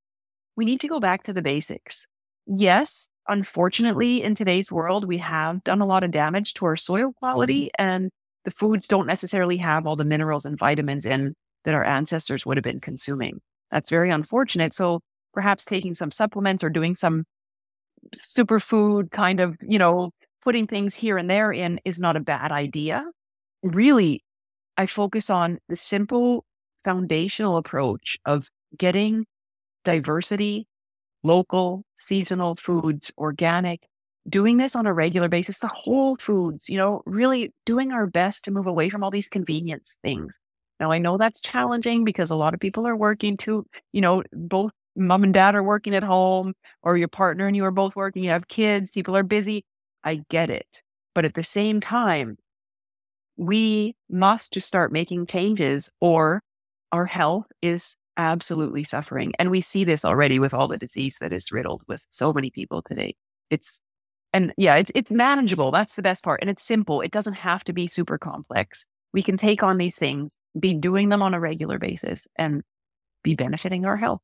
we 0.56 0.64
need 0.64 0.80
to 0.80 0.88
go 0.88 1.00
back 1.00 1.22
to 1.24 1.32
the 1.32 1.42
basics. 1.42 2.06
Yes, 2.46 3.08
unfortunately, 3.28 4.22
in 4.22 4.34
today's 4.34 4.70
world, 4.70 5.06
we 5.06 5.18
have 5.18 5.62
done 5.64 5.80
a 5.80 5.86
lot 5.86 6.04
of 6.04 6.10
damage 6.10 6.54
to 6.54 6.66
our 6.66 6.76
soil 6.76 7.12
quality, 7.18 7.70
and 7.78 8.10
the 8.44 8.50
foods 8.50 8.86
don't 8.86 9.06
necessarily 9.06 9.56
have 9.58 9.86
all 9.86 9.96
the 9.96 10.04
minerals 10.04 10.44
and 10.44 10.58
vitamins 10.58 11.04
in 11.04 11.34
that 11.64 11.74
our 11.74 11.84
ancestors 11.84 12.46
would 12.46 12.56
have 12.56 12.64
been 12.64 12.80
consuming. 12.80 13.40
That's 13.70 13.90
very 13.90 14.10
unfortunate. 14.10 14.72
So 14.72 15.00
perhaps 15.34 15.64
taking 15.64 15.94
some 15.94 16.12
supplements 16.12 16.62
or 16.62 16.70
doing 16.70 16.94
some 16.94 17.24
superfood 18.14 19.10
kind 19.10 19.40
of, 19.40 19.56
you 19.60 19.78
know, 19.78 20.10
putting 20.42 20.68
things 20.68 20.94
here 20.94 21.18
and 21.18 21.28
there 21.28 21.52
in 21.52 21.80
is 21.84 21.98
not 21.98 22.16
a 22.16 22.20
bad 22.20 22.52
idea 22.52 23.04
really, 23.62 24.22
I 24.76 24.86
focus 24.86 25.30
on 25.30 25.58
the 25.68 25.76
simple 25.76 26.44
foundational 26.84 27.56
approach 27.56 28.18
of 28.24 28.48
getting 28.76 29.26
diversity, 29.86 30.66
local, 31.22 31.84
seasonal 31.98 32.56
foods, 32.56 33.12
organic, 33.16 33.86
doing 34.28 34.56
this 34.56 34.74
on 34.76 34.86
a 34.86 34.92
regular 34.92 35.28
basis, 35.28 35.60
the 35.60 35.68
whole 35.68 36.16
foods, 36.16 36.68
you 36.68 36.76
know, 36.76 37.02
really 37.06 37.54
doing 37.64 37.92
our 37.92 38.06
best 38.06 38.44
to 38.44 38.50
move 38.50 38.66
away 38.66 38.90
from 38.90 39.04
all 39.04 39.10
these 39.10 39.28
convenience 39.28 39.98
things. 40.02 40.38
Now, 40.80 40.90
I 40.90 40.98
know 40.98 41.16
that's 41.16 41.40
challenging 41.40 42.04
because 42.04 42.30
a 42.30 42.36
lot 42.36 42.52
of 42.52 42.60
people 42.60 42.86
are 42.86 42.96
working 42.96 43.36
too, 43.36 43.64
you 43.92 44.00
know, 44.00 44.24
both 44.32 44.72
mom 44.96 45.22
and 45.22 45.32
dad 45.32 45.54
are 45.54 45.62
working 45.62 45.94
at 45.94 46.02
home, 46.02 46.54
or 46.82 46.96
your 46.96 47.08
partner 47.08 47.46
and 47.46 47.54
you 47.54 47.64
are 47.64 47.70
both 47.70 47.94
working, 47.94 48.24
you 48.24 48.30
have 48.30 48.48
kids, 48.48 48.90
people 48.90 49.16
are 49.16 49.22
busy. 49.22 49.64
I 50.02 50.22
get 50.28 50.50
it. 50.50 50.82
But 51.14 51.24
at 51.24 51.34
the 51.34 51.44
same 51.44 51.80
time, 51.80 52.36
we 53.36 53.94
must 54.10 54.52
just 54.52 54.66
start 54.66 54.92
making 54.92 55.26
changes 55.26 55.92
or 56.00 56.42
our 56.92 57.06
health 57.06 57.46
is 57.62 57.96
absolutely 58.16 58.84
suffering. 58.84 59.32
And 59.38 59.50
we 59.50 59.60
see 59.60 59.84
this 59.84 60.04
already 60.04 60.38
with 60.38 60.54
all 60.54 60.68
the 60.68 60.78
disease 60.78 61.16
that 61.20 61.32
is 61.32 61.52
riddled 61.52 61.82
with 61.88 62.02
so 62.10 62.32
many 62.32 62.50
people 62.50 62.82
today. 62.82 63.14
It's 63.50 63.80
and 64.32 64.52
yeah, 64.56 64.76
it's 64.76 64.92
it's 64.94 65.10
manageable. 65.10 65.70
That's 65.70 65.96
the 65.96 66.02
best 66.02 66.24
part. 66.24 66.40
And 66.40 66.50
it's 66.50 66.62
simple. 66.62 67.00
It 67.00 67.10
doesn't 67.10 67.34
have 67.34 67.64
to 67.64 67.72
be 67.72 67.88
super 67.88 68.18
complex. 68.18 68.86
We 69.12 69.22
can 69.22 69.36
take 69.36 69.62
on 69.62 69.78
these 69.78 69.96
things, 69.96 70.36
be 70.58 70.74
doing 70.74 71.08
them 71.08 71.22
on 71.22 71.32
a 71.32 71.40
regular 71.40 71.78
basis 71.78 72.28
and 72.36 72.62
be 73.22 73.34
benefiting 73.34 73.86
our 73.86 73.96
health. 73.96 74.20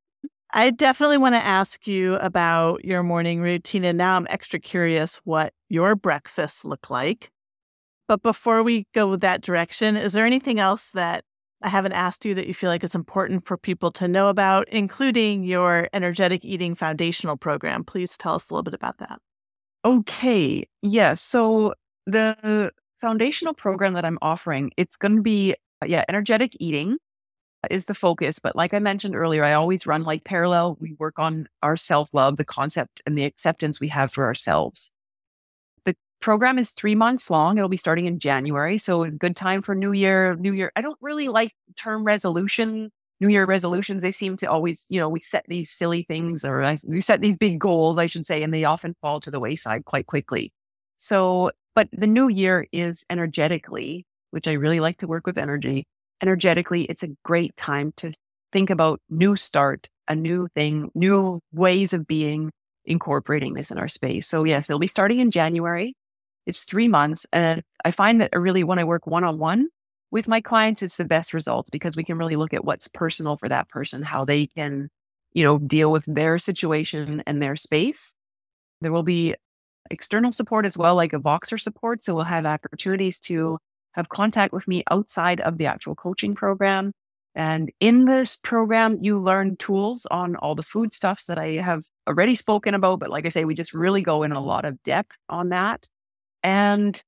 I 0.52 0.70
definitely 0.70 1.16
want 1.16 1.34
to 1.34 1.44
ask 1.44 1.86
you 1.86 2.16
about 2.16 2.84
your 2.84 3.02
morning 3.02 3.40
routine. 3.40 3.84
And 3.84 3.96
now 3.96 4.16
I'm 4.16 4.26
extra 4.28 4.60
curious 4.60 5.20
what 5.24 5.54
your 5.70 5.96
breakfasts 5.96 6.64
look 6.64 6.90
like. 6.90 7.30
But 8.06 8.22
before 8.22 8.62
we 8.62 8.86
go 8.92 9.16
that 9.16 9.40
direction, 9.40 9.96
is 9.96 10.12
there 10.12 10.26
anything 10.26 10.60
else 10.60 10.90
that 10.92 11.24
I 11.62 11.68
haven't 11.68 11.92
asked 11.92 12.24
you 12.24 12.34
that 12.34 12.46
you 12.46 12.54
feel 12.54 12.70
like 12.70 12.84
it's 12.84 12.94
important 12.94 13.46
for 13.46 13.56
people 13.56 13.90
to 13.92 14.08
know 14.08 14.28
about, 14.28 14.68
including 14.68 15.44
your 15.44 15.88
energetic 15.92 16.44
eating 16.44 16.74
foundational 16.74 17.36
program? 17.36 17.84
Please 17.84 18.16
tell 18.16 18.34
us 18.34 18.48
a 18.48 18.54
little 18.54 18.62
bit 18.62 18.74
about 18.74 18.98
that. 18.98 19.20
Okay. 19.84 20.66
Yeah. 20.82 21.14
So 21.14 21.74
the 22.06 22.70
foundational 23.00 23.54
program 23.54 23.94
that 23.94 24.04
I'm 24.04 24.18
offering, 24.22 24.72
it's 24.76 24.96
going 24.96 25.16
to 25.16 25.22
be, 25.22 25.54
yeah, 25.84 26.04
energetic 26.08 26.52
eating 26.60 26.98
is 27.70 27.86
the 27.86 27.94
focus. 27.94 28.38
But 28.38 28.56
like 28.56 28.74
I 28.74 28.78
mentioned 28.78 29.16
earlier, 29.16 29.44
I 29.44 29.52
always 29.52 29.86
run 29.86 30.04
like 30.04 30.24
parallel. 30.24 30.76
We 30.80 30.94
work 30.98 31.18
on 31.18 31.48
our 31.62 31.76
self 31.76 32.14
love, 32.14 32.36
the 32.36 32.44
concept 32.44 33.02
and 33.06 33.16
the 33.16 33.24
acceptance 33.24 33.80
we 33.80 33.88
have 33.88 34.12
for 34.12 34.24
ourselves 34.24 34.92
program 36.22 36.58
is 36.58 36.70
three 36.70 36.94
months 36.94 37.28
long. 37.28 37.58
It'll 37.58 37.68
be 37.68 37.76
starting 37.76 38.06
in 38.06 38.18
January. 38.18 38.78
So 38.78 39.10
good 39.10 39.36
time 39.36 39.60
for 39.60 39.74
New 39.74 39.92
Year. 39.92 40.36
New 40.36 40.52
Year. 40.52 40.72
I 40.74 40.80
don't 40.80 40.98
really 41.02 41.28
like 41.28 41.52
term 41.76 42.04
resolution. 42.04 42.90
New 43.20 43.28
Year 43.28 43.44
resolutions. 43.44 44.02
They 44.02 44.12
seem 44.12 44.36
to 44.38 44.46
always, 44.46 44.86
you 44.88 44.98
know, 44.98 45.08
we 45.08 45.20
set 45.20 45.44
these 45.46 45.70
silly 45.70 46.02
things 46.02 46.44
or 46.44 46.74
we 46.88 47.00
set 47.00 47.20
these 47.20 47.36
big 47.36 47.60
goals, 47.60 47.98
I 47.98 48.06
should 48.06 48.26
say, 48.26 48.42
and 48.42 48.52
they 48.52 48.64
often 48.64 48.96
fall 49.00 49.20
to 49.20 49.30
the 49.30 49.38
wayside 49.38 49.84
quite 49.84 50.06
quickly. 50.06 50.52
So, 50.96 51.52
but 51.74 51.88
the 51.92 52.08
new 52.08 52.28
year 52.28 52.66
is 52.72 53.04
energetically, 53.10 54.06
which 54.30 54.48
I 54.48 54.52
really 54.54 54.80
like 54.80 54.98
to 54.98 55.06
work 55.06 55.26
with 55.26 55.38
energy. 55.38 55.86
Energetically, 56.20 56.84
it's 56.84 57.02
a 57.02 57.10
great 57.24 57.56
time 57.56 57.92
to 57.98 58.12
think 58.52 58.70
about 58.70 59.00
new 59.08 59.36
start, 59.36 59.88
a 60.08 60.16
new 60.16 60.48
thing, 60.56 60.90
new 60.94 61.40
ways 61.52 61.92
of 61.92 62.06
being, 62.06 62.50
incorporating 62.84 63.54
this 63.54 63.70
in 63.70 63.78
our 63.78 63.88
space. 63.88 64.26
So 64.26 64.42
yes, 64.44 64.68
it'll 64.68 64.80
be 64.80 64.88
starting 64.88 65.20
in 65.20 65.30
January. 65.30 65.94
It's 66.46 66.64
three 66.64 66.88
months. 66.88 67.26
And 67.32 67.62
I 67.84 67.90
find 67.90 68.20
that 68.20 68.34
uh, 68.34 68.38
really 68.38 68.64
when 68.64 68.78
I 68.78 68.84
work 68.84 69.06
one 69.06 69.24
on 69.24 69.38
one 69.38 69.68
with 70.10 70.28
my 70.28 70.40
clients, 70.40 70.82
it's 70.82 70.96
the 70.96 71.04
best 71.04 71.32
results 71.32 71.70
because 71.70 71.96
we 71.96 72.04
can 72.04 72.18
really 72.18 72.36
look 72.36 72.54
at 72.54 72.64
what's 72.64 72.88
personal 72.88 73.36
for 73.36 73.48
that 73.48 73.68
person, 73.68 74.02
how 74.02 74.24
they 74.24 74.46
can, 74.46 74.88
you 75.32 75.44
know, 75.44 75.58
deal 75.58 75.90
with 75.92 76.04
their 76.06 76.38
situation 76.38 77.22
and 77.26 77.42
their 77.42 77.56
space. 77.56 78.14
There 78.80 78.92
will 78.92 79.02
be 79.02 79.34
external 79.90 80.32
support 80.32 80.66
as 80.66 80.76
well, 80.76 80.96
like 80.96 81.12
a 81.12 81.20
Voxer 81.20 81.60
support. 81.60 82.04
So 82.04 82.14
we'll 82.14 82.24
have 82.24 82.46
opportunities 82.46 83.20
to 83.20 83.58
have 83.92 84.08
contact 84.08 84.52
with 84.52 84.66
me 84.66 84.82
outside 84.90 85.40
of 85.40 85.58
the 85.58 85.66
actual 85.66 85.94
coaching 85.94 86.34
program. 86.34 86.92
And 87.34 87.70
in 87.80 88.04
this 88.04 88.38
program, 88.38 88.98
you 89.00 89.18
learn 89.18 89.56
tools 89.56 90.06
on 90.10 90.36
all 90.36 90.54
the 90.54 90.62
food 90.62 90.92
stuffs 90.92 91.26
that 91.26 91.38
I 91.38 91.52
have 91.52 91.84
already 92.06 92.34
spoken 92.34 92.74
about. 92.74 93.00
But 93.00 93.10
like 93.10 93.24
I 93.24 93.30
say, 93.30 93.44
we 93.44 93.54
just 93.54 93.72
really 93.72 94.02
go 94.02 94.22
in 94.22 94.32
a 94.32 94.40
lot 94.40 94.64
of 94.64 94.82
depth 94.82 95.16
on 95.28 95.48
that. 95.50 95.88
And 96.42 97.02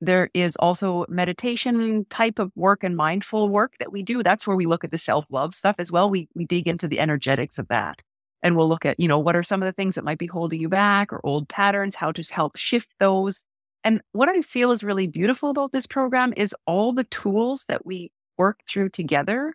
there 0.00 0.30
is 0.32 0.56
also 0.56 1.04
meditation 1.08 2.06
type 2.08 2.38
of 2.38 2.52
work 2.54 2.84
and 2.84 2.96
mindful 2.96 3.48
work 3.48 3.74
that 3.80 3.92
we 3.92 4.02
do. 4.02 4.22
That's 4.22 4.46
where 4.46 4.56
we 4.56 4.66
look 4.66 4.84
at 4.84 4.90
the 4.90 4.98
self 4.98 5.26
love 5.30 5.54
stuff 5.54 5.76
as 5.78 5.90
well. 5.90 6.08
We, 6.08 6.28
we 6.34 6.44
dig 6.44 6.68
into 6.68 6.86
the 6.86 7.00
energetics 7.00 7.58
of 7.58 7.68
that. 7.68 8.00
And 8.40 8.56
we'll 8.56 8.68
look 8.68 8.86
at, 8.86 9.00
you 9.00 9.08
know, 9.08 9.18
what 9.18 9.34
are 9.34 9.42
some 9.42 9.62
of 9.62 9.66
the 9.66 9.72
things 9.72 9.96
that 9.96 10.04
might 10.04 10.18
be 10.18 10.26
holding 10.26 10.60
you 10.60 10.68
back 10.68 11.12
or 11.12 11.20
old 11.24 11.48
patterns, 11.48 11.96
how 11.96 12.12
to 12.12 12.22
help 12.32 12.56
shift 12.56 12.88
those. 13.00 13.44
And 13.82 14.00
what 14.12 14.28
I 14.28 14.42
feel 14.42 14.70
is 14.70 14.84
really 14.84 15.08
beautiful 15.08 15.50
about 15.50 15.72
this 15.72 15.88
program 15.88 16.32
is 16.36 16.54
all 16.64 16.92
the 16.92 17.04
tools 17.04 17.66
that 17.66 17.84
we 17.84 18.12
work 18.36 18.60
through 18.68 18.90
together 18.90 19.54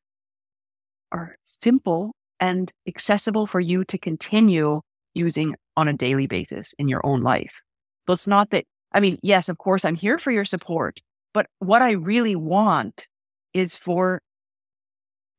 are 1.13 1.37
simple 1.45 2.13
and 2.41 2.71
accessible 2.87 3.47
for 3.47 3.61
you 3.61 3.85
to 3.85 3.97
continue 3.97 4.81
using 5.13 5.55
on 5.77 5.87
a 5.87 5.93
daily 5.93 6.27
basis 6.27 6.73
in 6.77 6.89
your 6.89 7.05
own 7.05 7.21
life. 7.21 7.61
So 8.07 8.13
it's 8.13 8.27
not 8.27 8.49
that 8.49 8.65
I 8.93 8.99
mean, 8.99 9.17
yes, 9.23 9.49
of 9.49 9.57
course, 9.57 9.85
I'm 9.85 9.95
here 9.95 10.17
for 10.17 10.31
your 10.31 10.45
support. 10.45 11.01
But 11.33 11.47
what 11.59 11.81
I 11.81 11.91
really 11.91 12.35
want 12.35 13.07
is 13.53 13.75
for 13.75 14.21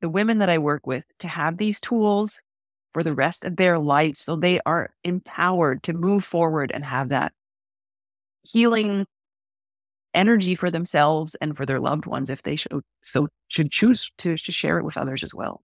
the 0.00 0.08
women 0.08 0.38
that 0.38 0.48
I 0.48 0.58
work 0.58 0.86
with 0.86 1.04
to 1.20 1.28
have 1.28 1.56
these 1.56 1.80
tools 1.80 2.42
for 2.92 3.02
the 3.02 3.14
rest 3.14 3.44
of 3.44 3.56
their 3.56 3.78
life 3.78 4.16
so 4.16 4.36
they 4.36 4.60
are 4.66 4.90
empowered 5.02 5.82
to 5.84 5.92
move 5.92 6.24
forward 6.24 6.70
and 6.72 6.84
have 6.84 7.08
that 7.08 7.32
healing 8.42 9.06
energy 10.14 10.54
for 10.54 10.70
themselves 10.70 11.34
and 11.36 11.56
for 11.56 11.66
their 11.66 11.80
loved 11.80 12.06
ones 12.06 12.30
if 12.30 12.42
they 12.42 12.54
should 12.54 12.80
so 13.02 13.28
should 13.48 13.70
choose 13.70 14.10
to, 14.18 14.36
to 14.36 14.52
share 14.52 14.78
it 14.78 14.84
with 14.84 14.96
others 14.96 15.24
as 15.24 15.34
well. 15.34 15.62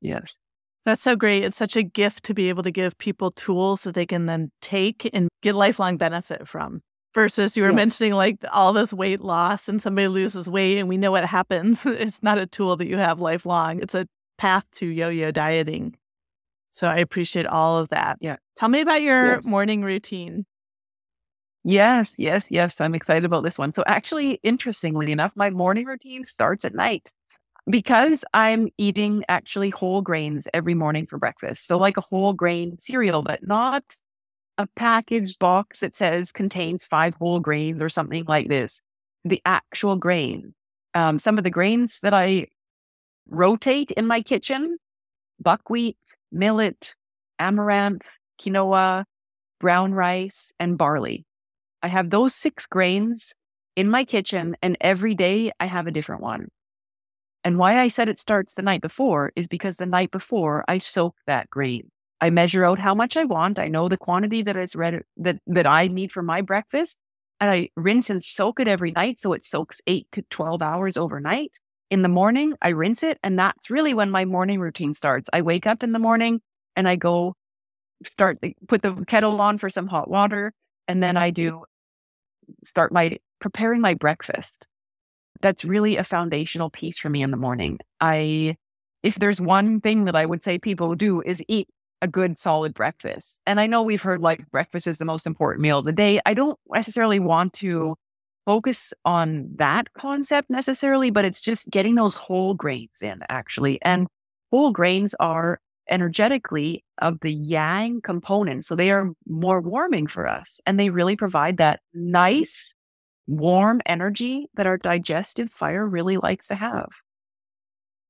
Yes. 0.00 0.38
That's 0.84 1.02
so 1.02 1.16
great. 1.16 1.44
It's 1.44 1.56
such 1.56 1.76
a 1.76 1.82
gift 1.82 2.24
to 2.24 2.34
be 2.34 2.48
able 2.48 2.62
to 2.62 2.70
give 2.70 2.96
people 2.98 3.32
tools 3.32 3.82
that 3.82 3.94
they 3.94 4.06
can 4.06 4.26
then 4.26 4.50
take 4.62 5.10
and 5.12 5.28
get 5.42 5.54
lifelong 5.54 5.96
benefit 5.96 6.46
from. 6.48 6.80
Versus 7.14 7.56
you 7.56 7.62
were 7.62 7.70
yes. 7.70 7.76
mentioning 7.76 8.12
like 8.14 8.36
all 8.52 8.72
this 8.72 8.92
weight 8.92 9.20
loss 9.20 9.68
and 9.68 9.80
somebody 9.80 10.08
loses 10.08 10.48
weight 10.48 10.78
and 10.78 10.88
we 10.88 10.96
know 10.96 11.10
what 11.10 11.24
happens. 11.24 11.80
it's 11.86 12.22
not 12.22 12.38
a 12.38 12.46
tool 12.46 12.76
that 12.76 12.88
you 12.88 12.96
have 12.96 13.20
lifelong. 13.20 13.80
It's 13.80 13.94
a 13.94 14.06
path 14.36 14.64
to 14.72 14.86
yo-yo 14.86 15.30
dieting. 15.30 15.96
So 16.70 16.86
I 16.86 16.98
appreciate 16.98 17.46
all 17.46 17.78
of 17.78 17.88
that. 17.88 18.18
Yeah. 18.20 18.36
Tell 18.56 18.68
me 18.68 18.80
about 18.80 19.02
your 19.02 19.36
yes. 19.36 19.44
morning 19.44 19.82
routine. 19.82 20.46
Yes, 21.64 22.14
yes, 22.16 22.50
yes. 22.50 22.80
I'm 22.80 22.94
excited 22.94 23.24
about 23.24 23.42
this 23.42 23.58
one. 23.58 23.72
So 23.72 23.82
actually, 23.86 24.38
interestingly 24.42 25.10
enough, 25.12 25.32
my 25.34 25.50
morning 25.50 25.86
routine 25.86 26.24
starts 26.24 26.64
at 26.64 26.74
night 26.74 27.12
because 27.68 28.24
I'm 28.32 28.68
eating 28.78 29.24
actually 29.28 29.70
whole 29.70 30.00
grains 30.00 30.48
every 30.54 30.74
morning 30.74 31.06
for 31.06 31.18
breakfast. 31.18 31.66
So 31.66 31.76
like 31.78 31.96
a 31.96 32.02
whole 32.02 32.32
grain 32.32 32.78
cereal, 32.78 33.22
but 33.22 33.46
not 33.46 33.84
a 34.58 34.66
packaged 34.66 35.38
box 35.38 35.80
that 35.80 35.94
says 35.94 36.32
contains 36.32 36.84
five 36.84 37.14
whole 37.14 37.40
grains 37.40 37.80
or 37.80 37.88
something 37.88 38.24
like 38.26 38.48
this. 38.48 38.82
The 39.24 39.40
actual 39.46 39.96
grain. 39.96 40.54
Um, 40.94 41.18
some 41.18 41.38
of 41.38 41.44
the 41.44 41.50
grains 41.50 42.00
that 42.00 42.12
I 42.12 42.48
rotate 43.28 43.92
in 43.92 44.06
my 44.06 44.20
kitchen 44.20 44.76
buckwheat, 45.40 45.96
millet, 46.32 46.96
amaranth, 47.38 48.10
quinoa, 48.40 49.04
brown 49.60 49.92
rice, 49.92 50.52
and 50.58 50.76
barley. 50.76 51.24
I 51.82 51.88
have 51.88 52.10
those 52.10 52.34
six 52.34 52.66
grains 52.66 53.34
in 53.76 53.88
my 53.88 54.04
kitchen, 54.04 54.56
and 54.60 54.76
every 54.80 55.14
day 55.14 55.52
I 55.60 55.66
have 55.66 55.86
a 55.86 55.92
different 55.92 56.22
one. 56.22 56.48
And 57.44 57.56
why 57.56 57.78
I 57.78 57.86
said 57.86 58.08
it 58.08 58.18
starts 58.18 58.54
the 58.54 58.62
night 58.62 58.82
before 58.82 59.32
is 59.36 59.46
because 59.46 59.76
the 59.76 59.86
night 59.86 60.10
before 60.10 60.64
I 60.66 60.78
soak 60.78 61.14
that 61.26 61.48
grain. 61.48 61.90
I 62.20 62.30
measure 62.30 62.64
out 62.64 62.78
how 62.78 62.94
much 62.94 63.16
I 63.16 63.24
want. 63.24 63.58
I 63.58 63.68
know 63.68 63.88
the 63.88 63.96
quantity 63.96 64.42
that 64.42 64.56
is 64.56 64.74
ready, 64.74 64.98
that, 65.18 65.38
that 65.46 65.66
I 65.66 65.86
need 65.88 66.12
for 66.12 66.22
my 66.22 66.40
breakfast. 66.40 66.98
And 67.40 67.50
I 67.50 67.70
rinse 67.76 68.10
and 68.10 68.22
soak 68.22 68.58
it 68.58 68.66
every 68.66 68.90
night. 68.90 69.20
So 69.20 69.32
it 69.32 69.44
soaks 69.44 69.80
eight 69.86 70.08
to 70.12 70.22
12 70.22 70.60
hours 70.60 70.96
overnight. 70.96 71.60
In 71.90 72.02
the 72.02 72.08
morning, 72.08 72.54
I 72.60 72.70
rinse 72.70 73.02
it. 73.02 73.18
And 73.22 73.38
that's 73.38 73.70
really 73.70 73.94
when 73.94 74.10
my 74.10 74.24
morning 74.24 74.58
routine 74.60 74.94
starts. 74.94 75.30
I 75.32 75.42
wake 75.42 75.66
up 75.66 75.82
in 75.82 75.92
the 75.92 75.98
morning 76.00 76.40
and 76.74 76.88
I 76.88 76.96
go 76.96 77.36
start, 78.04 78.38
put 78.66 78.82
the 78.82 79.04
kettle 79.06 79.40
on 79.40 79.58
for 79.58 79.70
some 79.70 79.86
hot 79.86 80.10
water. 80.10 80.52
And 80.88 81.02
then 81.02 81.16
I 81.16 81.30
do 81.30 81.64
start 82.64 82.92
my 82.92 83.18
preparing 83.40 83.80
my 83.80 83.94
breakfast. 83.94 84.66
That's 85.40 85.64
really 85.64 85.96
a 85.96 86.04
foundational 86.04 86.70
piece 86.70 86.98
for 86.98 87.08
me 87.08 87.22
in 87.22 87.30
the 87.30 87.36
morning. 87.36 87.78
I, 88.00 88.56
if 89.04 89.14
there's 89.14 89.40
one 89.40 89.80
thing 89.80 90.06
that 90.06 90.16
I 90.16 90.26
would 90.26 90.42
say 90.42 90.58
people 90.58 90.96
do 90.96 91.22
is 91.22 91.44
eat 91.46 91.68
a 92.00 92.08
good 92.08 92.38
solid 92.38 92.74
breakfast. 92.74 93.40
And 93.46 93.58
I 93.60 93.66
know 93.66 93.82
we've 93.82 94.02
heard 94.02 94.20
like 94.20 94.50
breakfast 94.50 94.86
is 94.86 94.98
the 94.98 95.04
most 95.04 95.26
important 95.26 95.62
meal 95.62 95.80
of 95.80 95.84
the 95.84 95.92
day. 95.92 96.20
I 96.24 96.34
don't 96.34 96.58
necessarily 96.72 97.18
want 97.18 97.52
to 97.54 97.96
focus 98.46 98.94
on 99.04 99.50
that 99.56 99.92
concept 99.92 100.48
necessarily, 100.48 101.10
but 101.10 101.24
it's 101.24 101.40
just 101.40 101.70
getting 101.70 101.96
those 101.96 102.14
whole 102.14 102.54
grains 102.54 103.02
in 103.02 103.20
actually. 103.28 103.80
And 103.82 104.06
whole 104.50 104.70
grains 104.72 105.14
are 105.20 105.60
energetically 105.90 106.84
of 106.98 107.18
the 107.20 107.32
yang 107.32 108.00
component. 108.00 108.64
So 108.64 108.74
they 108.74 108.90
are 108.90 109.10
more 109.26 109.60
warming 109.60 110.06
for 110.06 110.28
us 110.28 110.60
and 110.66 110.78
they 110.78 110.90
really 110.90 111.16
provide 111.16 111.56
that 111.58 111.80
nice, 111.92 112.74
warm 113.26 113.80
energy 113.86 114.48
that 114.54 114.66
our 114.66 114.78
digestive 114.78 115.50
fire 115.50 115.86
really 115.86 116.16
likes 116.16 116.48
to 116.48 116.54
have. 116.54 116.88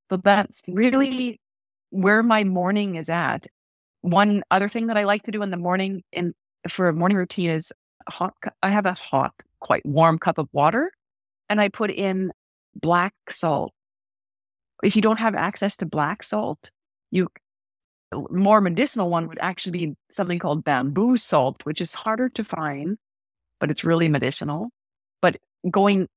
But 0.08 0.24
that's 0.24 0.62
really 0.68 1.40
where 1.90 2.22
my 2.22 2.44
morning 2.44 2.96
is 2.96 3.08
at. 3.08 3.46
One 4.02 4.42
other 4.50 4.68
thing 4.68 4.86
that 4.86 4.96
I 4.96 5.04
like 5.04 5.24
to 5.24 5.30
do 5.30 5.42
in 5.42 5.50
the 5.50 5.56
morning 5.56 6.02
in 6.12 6.34
for 6.68 6.88
a 6.88 6.92
morning 6.92 7.16
routine 7.16 7.50
is 7.50 7.72
hot. 8.08 8.34
I 8.62 8.70
have 8.70 8.86
a 8.86 8.94
hot, 8.94 9.34
quite 9.60 9.84
warm 9.84 10.18
cup 10.18 10.38
of 10.38 10.48
water 10.52 10.90
and 11.48 11.60
I 11.60 11.68
put 11.68 11.90
in 11.90 12.32
black 12.74 13.14
salt. 13.30 13.72
If 14.82 14.94
you 14.94 15.02
don't 15.02 15.18
have 15.18 15.34
access 15.34 15.76
to 15.78 15.86
black 15.86 16.22
salt, 16.22 16.70
you 17.10 17.28
more 18.30 18.60
medicinal 18.60 19.10
one 19.10 19.28
would 19.28 19.38
actually 19.40 19.72
be 19.72 19.96
something 20.10 20.38
called 20.38 20.64
bamboo 20.64 21.16
salt, 21.16 21.64
which 21.64 21.80
is 21.80 21.92
harder 21.92 22.28
to 22.30 22.44
find, 22.44 22.96
but 23.60 23.70
it's 23.70 23.84
really 23.84 24.08
medicinal. 24.08 24.70
But 25.20 25.36
going, 25.70 26.08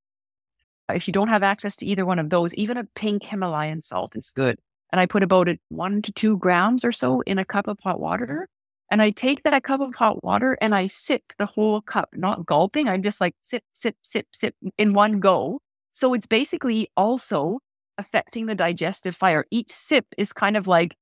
if 0.90 1.08
you 1.08 1.12
don't 1.12 1.28
have 1.28 1.44
access 1.44 1.76
to 1.78 1.86
either 1.86 2.06
one 2.06 2.20
of 2.20 2.30
those, 2.30 2.54
even 2.56 2.78
a 2.78 2.86
pink 2.96 3.24
Himalayan 3.24 3.82
salt 3.82 4.16
is 4.16 4.32
good. 4.34 4.60
And 4.92 5.00
I 5.00 5.06
put 5.06 5.24
about 5.24 5.48
one 5.70 6.02
to 6.02 6.12
two 6.12 6.38
grams 6.38 6.84
or 6.84 6.92
so 6.92 7.22
in 7.22 7.38
a 7.38 7.46
cup 7.46 7.68
of 7.68 7.80
hot 7.80 8.00
water. 8.00 8.48
And 8.90 9.02
I 9.02 9.10
take 9.10 9.44
that 9.44 9.64
cup 9.64 9.80
of 9.80 9.96
hot 9.96 10.22
water 10.24 10.58
and 10.60 10.76
I 10.76 10.88
sip 10.88 11.24
the 11.38 11.46
whole 11.46 11.82
cup, 11.82 12.10
not 12.14 12.46
gulping. 12.46 12.90
I'm 12.90 13.02
just 13.02 13.22
like 13.22 13.36
sip, 13.42 13.64
sip, 13.74 13.96
sip, 14.04 14.28
sip 14.34 14.54
in 14.78 14.94
one 14.94 15.22
go. 15.22 15.62
So 15.94 16.14
it's 16.14 16.26
basically 16.26 16.90
also 16.98 17.60
affecting 17.98 18.48
the 18.48 18.56
digestive 18.56 19.16
fire. 19.16 19.46
Each 19.50 19.72
sip 19.72 20.06
is 20.18 20.34
kind 20.34 20.58
of 20.58 20.68
like 20.68 20.96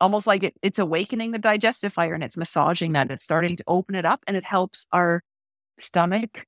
almost 0.00 0.26
like 0.26 0.42
it, 0.42 0.54
it's 0.60 0.80
awakening 0.80 1.30
the 1.30 1.38
digestive 1.38 1.92
fire 1.92 2.14
and 2.14 2.24
it's 2.24 2.36
massaging 2.36 2.92
that. 2.94 3.12
It's 3.12 3.24
starting 3.24 3.54
to 3.56 3.64
open 3.68 3.94
it 3.94 4.04
up 4.04 4.24
and 4.26 4.36
it 4.36 4.44
helps 4.44 4.86
our 4.92 5.22
stomach 5.78 6.46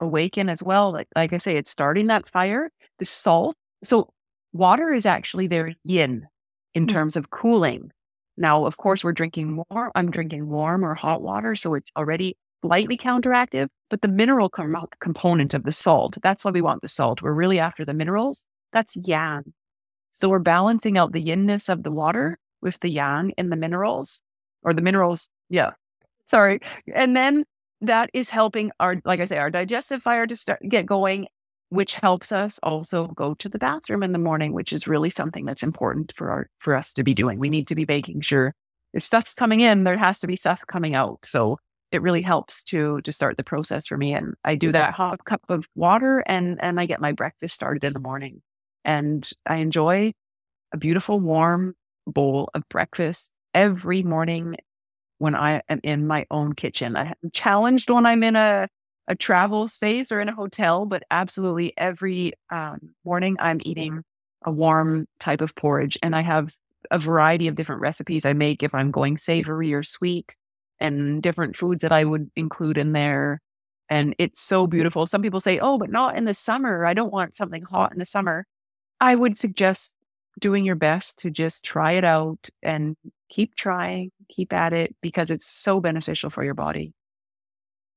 awaken 0.00 0.48
as 0.48 0.62
well. 0.62 0.92
Like, 0.92 1.08
like 1.14 1.32
I 1.32 1.38
say, 1.38 1.56
it's 1.56 1.70
starting 1.70 2.08
that 2.08 2.28
fire. 2.28 2.70
The 2.98 3.04
salt. 3.04 3.56
So 3.84 4.08
water 4.52 4.92
is 4.92 5.06
actually 5.06 5.46
their 5.46 5.74
yin 5.84 6.26
in 6.74 6.86
mm-hmm. 6.86 6.94
terms 6.94 7.16
of 7.16 7.30
cooling. 7.30 7.90
Now, 8.36 8.64
of 8.64 8.76
course, 8.76 9.04
we're 9.04 9.12
drinking 9.12 9.52
more. 9.70 9.92
I'm 9.94 10.10
drinking 10.10 10.48
warm 10.48 10.84
or 10.84 10.94
hot 10.94 11.22
water. 11.22 11.54
So 11.54 11.74
it's 11.74 11.90
already 11.96 12.36
slightly 12.64 12.96
counteractive, 12.96 13.68
but 13.90 14.02
the 14.02 14.08
mineral 14.08 14.48
com- 14.48 14.86
component 15.00 15.52
of 15.52 15.64
the 15.64 15.72
salt, 15.72 16.16
that's 16.22 16.44
why 16.44 16.50
we 16.50 16.62
want 16.62 16.80
the 16.80 16.88
salt. 16.88 17.20
We're 17.20 17.34
really 17.34 17.58
after 17.58 17.84
the 17.84 17.94
minerals. 17.94 18.46
That's 18.72 18.96
yang. 18.96 19.52
So 20.14 20.28
we're 20.28 20.38
balancing 20.38 20.96
out 20.96 21.12
the 21.12 21.24
yinness 21.24 21.68
of 21.68 21.82
the 21.82 21.90
water 21.90 22.38
with 22.60 22.78
the 22.80 22.88
yang 22.88 23.32
and 23.36 23.50
the 23.50 23.56
minerals 23.56 24.22
or 24.62 24.72
the 24.72 24.82
minerals. 24.82 25.28
Yeah. 25.50 25.70
Sorry. 26.26 26.60
And 26.94 27.16
then 27.16 27.44
that 27.80 28.10
is 28.14 28.30
helping 28.30 28.70
our, 28.78 28.96
like 29.04 29.20
I 29.20 29.26
say, 29.26 29.38
our 29.38 29.50
digestive 29.50 30.02
fire 30.02 30.26
to 30.26 30.36
start 30.36 30.60
get 30.68 30.86
going, 30.86 31.26
which 31.72 31.94
helps 31.94 32.32
us 32.32 32.60
also 32.62 33.08
go 33.08 33.32
to 33.32 33.48
the 33.48 33.58
bathroom 33.58 34.02
in 34.02 34.12
the 34.12 34.18
morning, 34.18 34.52
which 34.52 34.74
is 34.74 34.86
really 34.86 35.08
something 35.08 35.46
that's 35.46 35.62
important 35.62 36.12
for 36.14 36.30
our, 36.30 36.50
for 36.58 36.74
us 36.74 36.92
to 36.92 37.02
be 37.02 37.14
doing. 37.14 37.38
We 37.38 37.48
need 37.48 37.66
to 37.68 37.74
be 37.74 37.86
making 37.88 38.20
sure 38.20 38.54
if 38.92 39.02
stuff's 39.02 39.32
coming 39.32 39.60
in, 39.60 39.84
there 39.84 39.96
has 39.96 40.20
to 40.20 40.26
be 40.26 40.36
stuff 40.36 40.62
coming 40.66 40.94
out. 40.94 41.20
So 41.24 41.56
it 41.90 42.02
really 42.02 42.20
helps 42.20 42.62
to 42.64 43.00
to 43.02 43.12
start 43.12 43.38
the 43.38 43.42
process 43.42 43.86
for 43.86 43.96
me. 43.96 44.12
And 44.12 44.34
I 44.44 44.54
do 44.54 44.70
that 44.72 44.92
hot 44.92 45.24
cup 45.24 45.40
of 45.48 45.66
water 45.74 46.22
and 46.26 46.62
and 46.62 46.78
I 46.78 46.84
get 46.84 47.00
my 47.00 47.12
breakfast 47.12 47.54
started 47.54 47.84
in 47.84 47.94
the 47.94 48.00
morning. 48.00 48.42
And 48.84 49.28
I 49.46 49.56
enjoy 49.56 50.12
a 50.74 50.76
beautiful 50.76 51.20
warm 51.20 51.74
bowl 52.06 52.50
of 52.54 52.68
breakfast 52.68 53.32
every 53.54 54.02
morning 54.02 54.56
when 55.16 55.34
I 55.34 55.62
am 55.70 55.80
in 55.82 56.06
my 56.06 56.26
own 56.30 56.52
kitchen. 56.52 56.96
I'm 56.96 57.14
challenged 57.32 57.88
when 57.88 58.04
I'm 58.04 58.22
in 58.22 58.36
a, 58.36 58.68
a 59.12 59.14
travel 59.14 59.68
space 59.68 60.10
or 60.10 60.22
in 60.22 60.30
a 60.30 60.34
hotel, 60.34 60.86
but 60.86 61.02
absolutely 61.10 61.74
every 61.76 62.32
um, 62.50 62.94
morning 63.04 63.36
I'm 63.38 63.60
eating 63.62 64.02
a 64.42 64.50
warm 64.50 65.06
type 65.20 65.42
of 65.42 65.54
porridge. 65.54 65.98
And 66.02 66.16
I 66.16 66.22
have 66.22 66.54
a 66.90 66.98
variety 66.98 67.46
of 67.46 67.54
different 67.54 67.82
recipes 67.82 68.24
I 68.24 68.32
make 68.32 68.62
if 68.62 68.74
I'm 68.74 68.90
going 68.90 69.18
savory 69.18 69.74
or 69.74 69.82
sweet 69.82 70.38
and 70.80 71.22
different 71.22 71.56
foods 71.56 71.82
that 71.82 71.92
I 71.92 72.04
would 72.04 72.30
include 72.36 72.78
in 72.78 72.92
there. 72.92 73.42
And 73.90 74.14
it's 74.18 74.40
so 74.40 74.66
beautiful. 74.66 75.04
Some 75.04 75.20
people 75.20 75.40
say, 75.40 75.58
oh, 75.58 75.76
but 75.76 75.90
not 75.90 76.16
in 76.16 76.24
the 76.24 76.32
summer. 76.32 76.86
I 76.86 76.94
don't 76.94 77.12
want 77.12 77.36
something 77.36 77.64
hot 77.64 77.92
in 77.92 77.98
the 77.98 78.06
summer. 78.06 78.46
I 78.98 79.14
would 79.14 79.36
suggest 79.36 79.94
doing 80.40 80.64
your 80.64 80.76
best 80.76 81.18
to 81.18 81.30
just 81.30 81.66
try 81.66 81.92
it 81.92 82.04
out 82.04 82.48
and 82.62 82.96
keep 83.28 83.56
trying, 83.56 84.10
keep 84.30 84.54
at 84.54 84.72
it 84.72 84.96
because 85.02 85.30
it's 85.30 85.46
so 85.46 85.80
beneficial 85.80 86.30
for 86.30 86.42
your 86.42 86.54
body, 86.54 86.94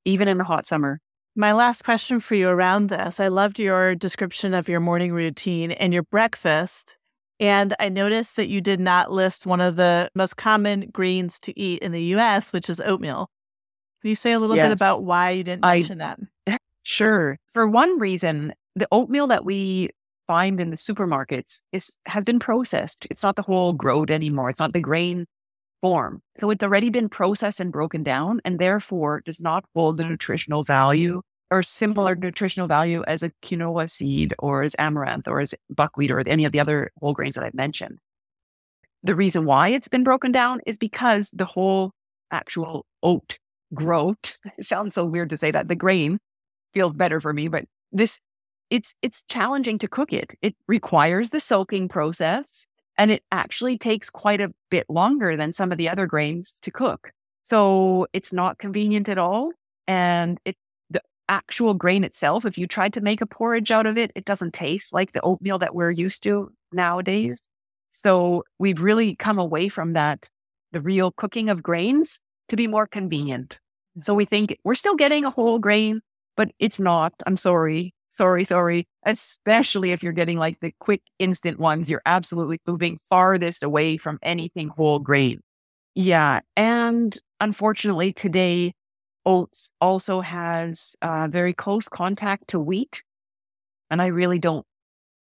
even 0.03 0.27
in 0.27 0.37
the 0.37 0.43
hot 0.43 0.65
summer. 0.65 0.99
My 1.37 1.51
last 1.51 1.83
question 1.83 2.21
for 2.21 2.35
you 2.35 2.47
around 2.47 2.89
this 2.89 3.19
I 3.19 3.27
loved 3.27 3.59
your 3.59 3.93
description 3.93 4.53
of 4.53 4.69
your 4.69 4.79
morning 4.79 5.11
routine 5.11 5.71
and 5.71 5.93
your 5.93 6.03
breakfast. 6.03 6.95
And 7.41 7.75
I 7.77 7.89
noticed 7.89 8.37
that 8.37 8.47
you 8.47 8.61
did 8.61 8.79
not 8.79 9.11
list 9.11 9.45
one 9.45 9.59
of 9.59 9.75
the 9.75 10.09
most 10.15 10.37
common 10.37 10.89
greens 10.93 11.37
to 11.41 11.59
eat 11.59 11.81
in 11.81 11.91
the 11.91 12.03
US, 12.15 12.53
which 12.53 12.69
is 12.69 12.79
oatmeal. 12.79 13.29
Can 14.01 14.09
you 14.09 14.15
say 14.15 14.31
a 14.31 14.39
little 14.39 14.55
yes. 14.55 14.67
bit 14.67 14.71
about 14.71 15.03
why 15.03 15.31
you 15.31 15.43
didn't 15.43 15.63
mention 15.63 16.01
I, 16.01 16.15
that? 16.45 16.59
Sure. 16.87 17.39
For 17.49 17.67
one 17.67 17.99
reason, 17.99 18.53
the 18.75 18.87
oatmeal 18.91 19.25
that 19.27 19.43
we 19.43 19.89
find 20.27 20.61
in 20.61 20.69
the 20.69 20.75
supermarkets 20.77 21.63
is 21.71 21.97
has 22.05 22.23
been 22.23 22.37
processed. 22.37 23.07
It's 23.09 23.23
not 23.23 23.35
the 23.35 23.41
whole 23.41 23.73
groat 23.73 24.11
anymore. 24.11 24.51
It's 24.51 24.59
not 24.59 24.73
the 24.73 24.81
grain 24.81 25.25
form. 25.81 26.21
So 26.37 26.49
it's 26.49 26.63
already 26.63 26.89
been 26.89 27.09
processed 27.09 27.59
and 27.59 27.71
broken 27.71 28.03
down 28.03 28.41
and 28.45 28.59
therefore 28.59 29.21
does 29.25 29.41
not 29.41 29.65
hold 29.73 29.97
the 29.97 30.05
nutritional 30.05 30.63
value 30.63 31.21
or 31.51 31.63
similar 31.63 32.15
nutritional 32.15 32.67
value 32.67 33.03
as 33.07 33.23
a 33.23 33.31
quinoa 33.43 33.89
seed 33.89 34.33
or 34.39 34.63
as 34.63 34.75
amaranth 34.79 35.27
or 35.27 35.39
as 35.39 35.53
buckwheat 35.69 36.11
or 36.11 36.19
any 36.27 36.45
of 36.45 36.51
the 36.51 36.59
other 36.59 36.91
whole 36.99 37.13
grains 37.13 37.35
that 37.35 37.43
I've 37.43 37.53
mentioned. 37.53 37.99
The 39.03 39.15
reason 39.15 39.45
why 39.45 39.69
it's 39.69 39.87
been 39.87 40.03
broken 40.03 40.31
down 40.31 40.61
is 40.65 40.75
because 40.77 41.29
the 41.31 41.45
whole 41.45 41.91
actual 42.31 42.85
oat 43.03 43.37
groat. 43.73 44.39
Sounds 44.61 44.95
so 44.95 45.05
weird 45.05 45.29
to 45.29 45.37
say 45.37 45.51
that. 45.51 45.67
The 45.67 45.75
grain 45.75 46.19
feels 46.73 46.93
better 46.93 47.19
for 47.19 47.33
me, 47.33 47.47
but 47.47 47.65
this 47.91 48.19
it's 48.69 48.95
it's 49.01 49.23
challenging 49.29 49.77
to 49.79 49.87
cook 49.87 50.11
it. 50.11 50.33
It 50.41 50.55
requires 50.67 51.29
the 51.29 51.39
soaking 51.39 51.87
process 51.87 52.65
and 52.97 53.11
it 53.11 53.23
actually 53.31 53.77
takes 53.77 54.09
quite 54.09 54.41
a 54.41 54.53
bit 54.69 54.85
longer 54.89 55.35
than 55.35 55.53
some 55.53 55.71
of 55.71 55.77
the 55.77 55.89
other 55.89 56.05
grains 56.07 56.53
to 56.61 56.71
cook. 56.71 57.11
So 57.43 58.07
it's 58.13 58.33
not 58.33 58.57
convenient 58.57 59.09
at 59.09 59.17
all. 59.17 59.51
And 59.87 60.39
it 60.45 60.55
the 60.89 61.01
actual 61.29 61.73
grain 61.73 62.03
itself, 62.03 62.45
if 62.45 62.57
you 62.57 62.67
tried 62.67 62.93
to 62.93 63.01
make 63.01 63.21
a 63.21 63.25
porridge 63.25 63.71
out 63.71 63.85
of 63.85 63.97
it, 63.97 64.11
it 64.15 64.25
doesn't 64.25 64.53
taste 64.53 64.93
like 64.93 65.13
the 65.13 65.21
oatmeal 65.21 65.59
that 65.59 65.75
we're 65.75 65.91
used 65.91 66.23
to 66.23 66.51
nowadays. 66.71 67.41
So 67.91 68.43
we've 68.59 68.81
really 68.81 69.15
come 69.15 69.39
away 69.39 69.69
from 69.69 69.93
that, 69.93 70.29
the 70.71 70.81
real 70.81 71.11
cooking 71.11 71.49
of 71.49 71.63
grains 71.63 72.19
to 72.49 72.55
be 72.55 72.67
more 72.67 72.85
convenient. 72.85 73.57
So 74.01 74.13
we 74.13 74.25
think 74.25 74.57
we're 74.63 74.75
still 74.75 74.95
getting 74.95 75.25
a 75.25 75.31
whole 75.31 75.59
grain, 75.59 76.01
but 76.35 76.51
it's 76.59 76.79
not. 76.79 77.13
I'm 77.25 77.37
sorry. 77.37 77.94
Sorry, 78.15 78.45
sorry. 78.45 78.87
Especially 79.05 79.91
if 79.91 80.01
you're 80.01 80.13
getting 80.13 80.37
like 80.37 80.61
the 80.61 80.73
quick 80.79 81.01
instant 81.19 81.59
ones, 81.59 81.89
you're 81.89 82.01
absolutely 82.05 82.61
moving 82.65 82.97
farthest 82.97 83.61
away 83.61 83.97
from 83.97 84.19
anything 84.23 84.69
whole 84.69 84.99
grain. 84.99 85.41
Yeah. 85.95 86.39
And 86.55 87.17
unfortunately, 87.41 88.13
today, 88.13 88.73
oats 89.25 89.69
also 89.81 90.21
has 90.21 90.95
uh, 91.01 91.27
very 91.29 91.53
close 91.53 91.89
contact 91.89 92.47
to 92.49 92.59
wheat. 92.59 93.03
And 93.89 94.01
I 94.01 94.07
really 94.07 94.39
don't, 94.39 94.65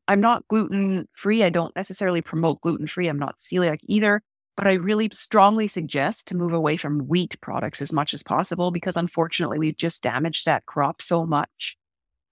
I'm 0.08 0.20
not 0.20 0.48
gluten 0.48 1.06
free. 1.14 1.44
I 1.44 1.50
don't 1.50 1.74
necessarily 1.76 2.22
promote 2.22 2.60
gluten 2.60 2.88
free. 2.88 3.06
I'm 3.06 3.20
not 3.20 3.38
celiac 3.38 3.78
either. 3.84 4.20
But 4.56 4.66
I 4.66 4.72
really 4.72 5.08
strongly 5.12 5.68
suggest 5.68 6.26
to 6.28 6.36
move 6.36 6.52
away 6.52 6.76
from 6.76 7.06
wheat 7.06 7.40
products 7.40 7.80
as 7.80 7.92
much 7.92 8.14
as 8.14 8.24
possible 8.24 8.72
because 8.72 8.94
unfortunately, 8.96 9.60
we've 9.60 9.76
just 9.76 10.02
damaged 10.02 10.44
that 10.46 10.66
crop 10.66 11.00
so 11.00 11.24
much 11.24 11.76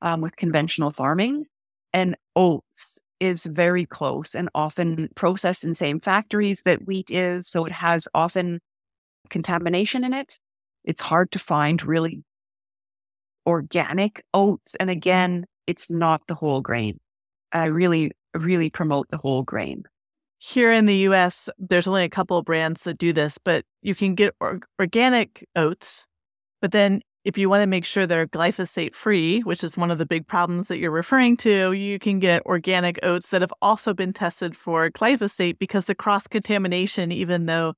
um, 0.03 0.21
with 0.21 0.37
conventional 0.37 0.91
farming. 0.91 1.47
And 1.93 2.17
oats 2.37 2.99
is 3.21 3.47
very 3.47 3.87
close 3.87 4.35
and 4.35 4.49
often 4.55 5.09
processed 5.15 5.65
in 5.65 5.75
same 5.75 6.01
factories 6.01 6.63
that 6.65 6.87
wheat 6.87 7.11
is. 7.11 7.49
So 7.49 7.65
it 7.65 7.73
has 7.73 8.07
often 8.15 8.61
contamination 9.29 10.05
in 10.05 10.13
it. 10.13 10.39
It's 10.85 11.01
hard 11.01 11.33
to 11.33 11.39
find 11.39 11.83
really 11.83 12.23
organic 13.47 14.23
oats. 14.35 14.75
And 14.79 14.91
again, 14.91 15.47
it's 15.67 15.91
not 15.91 16.23
the 16.29 16.35
whole 16.35 16.61
grain. 16.61 16.99
I 17.53 17.67
really, 17.67 18.13
really 18.35 18.71
promote 18.71 19.09
the 19.09 19.19
whole 19.19 19.43
grain. 19.43 19.85
Here 20.39 20.71
in 20.71 20.87
the 20.87 21.09
US, 21.09 21.49
there's 21.59 21.89
only 21.89 22.05
a 22.05 22.11
couple 22.11 22.39
of 22.39 22.45
brands 22.45 22.83
that 22.83 22.99
do 22.99 23.13
this, 23.13 23.39
but 23.39 23.65
you 23.83 23.95
can 23.95 24.15
get 24.15 24.35
or- 24.41 24.61
organic 24.79 25.47
oats. 25.57 26.07
But 26.61 26.73
then 26.73 27.01
if 27.29 27.37
you 27.37 27.51
want 27.51 27.61
to 27.61 27.67
make 27.67 27.85
sure 27.85 28.07
they're 28.07 28.27
glyphosate 28.27 28.95
free, 28.95 29.41
which 29.41 29.63
is 29.63 29.77
one 29.77 29.91
of 29.91 29.99
the 29.99 30.07
big 30.07 30.27
problems 30.27 30.69
that 30.69 30.79
you're 30.79 30.91
referring 30.91 31.37
to, 31.37 31.73
you 31.73 31.99
can 31.99 32.19
get 32.19 32.41
organic 32.47 32.99
oats 33.03 33.29
that 33.29 33.43
have 33.43 33.53
also 33.61 33.93
been 33.93 34.15
tested 34.15 34.57
for 34.57 34.89
glyphosate 34.89 35.59
because 35.59 35.85
the 35.85 35.95
cross 35.95 36.27
contamination, 36.27 37.13
even 37.13 37.45
though 37.45 37.75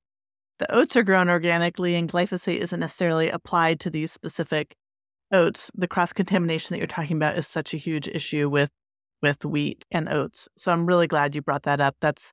the 0.61 0.73
oats 0.73 0.95
are 0.95 1.03
grown 1.03 1.29
organically 1.29 1.97
and 1.97 2.09
glyphosate 2.09 2.59
isn't 2.59 2.79
necessarily 2.79 3.29
applied 3.29 3.81
to 3.81 3.91
these 3.91 4.13
specific 4.13 4.77
oats, 5.33 5.69
the 5.75 5.89
cross 5.89 6.13
contamination 6.13 6.73
that 6.73 6.79
you're 6.79 6.87
talking 6.87 7.17
about 7.17 7.37
is 7.37 7.49
such 7.49 7.75
a 7.75 7.77
huge 7.77 8.07
issue 8.07 8.49
with 8.49 8.71
with 9.21 9.45
wheat 9.45 9.85
and 9.91 10.09
oats. 10.09 10.49
So 10.57 10.71
I'm 10.71 10.87
really 10.87 11.09
glad 11.09 11.35
you 11.35 11.43
brought 11.43 11.65
that 11.65 11.81
up. 11.81 11.97
That's 12.01 12.33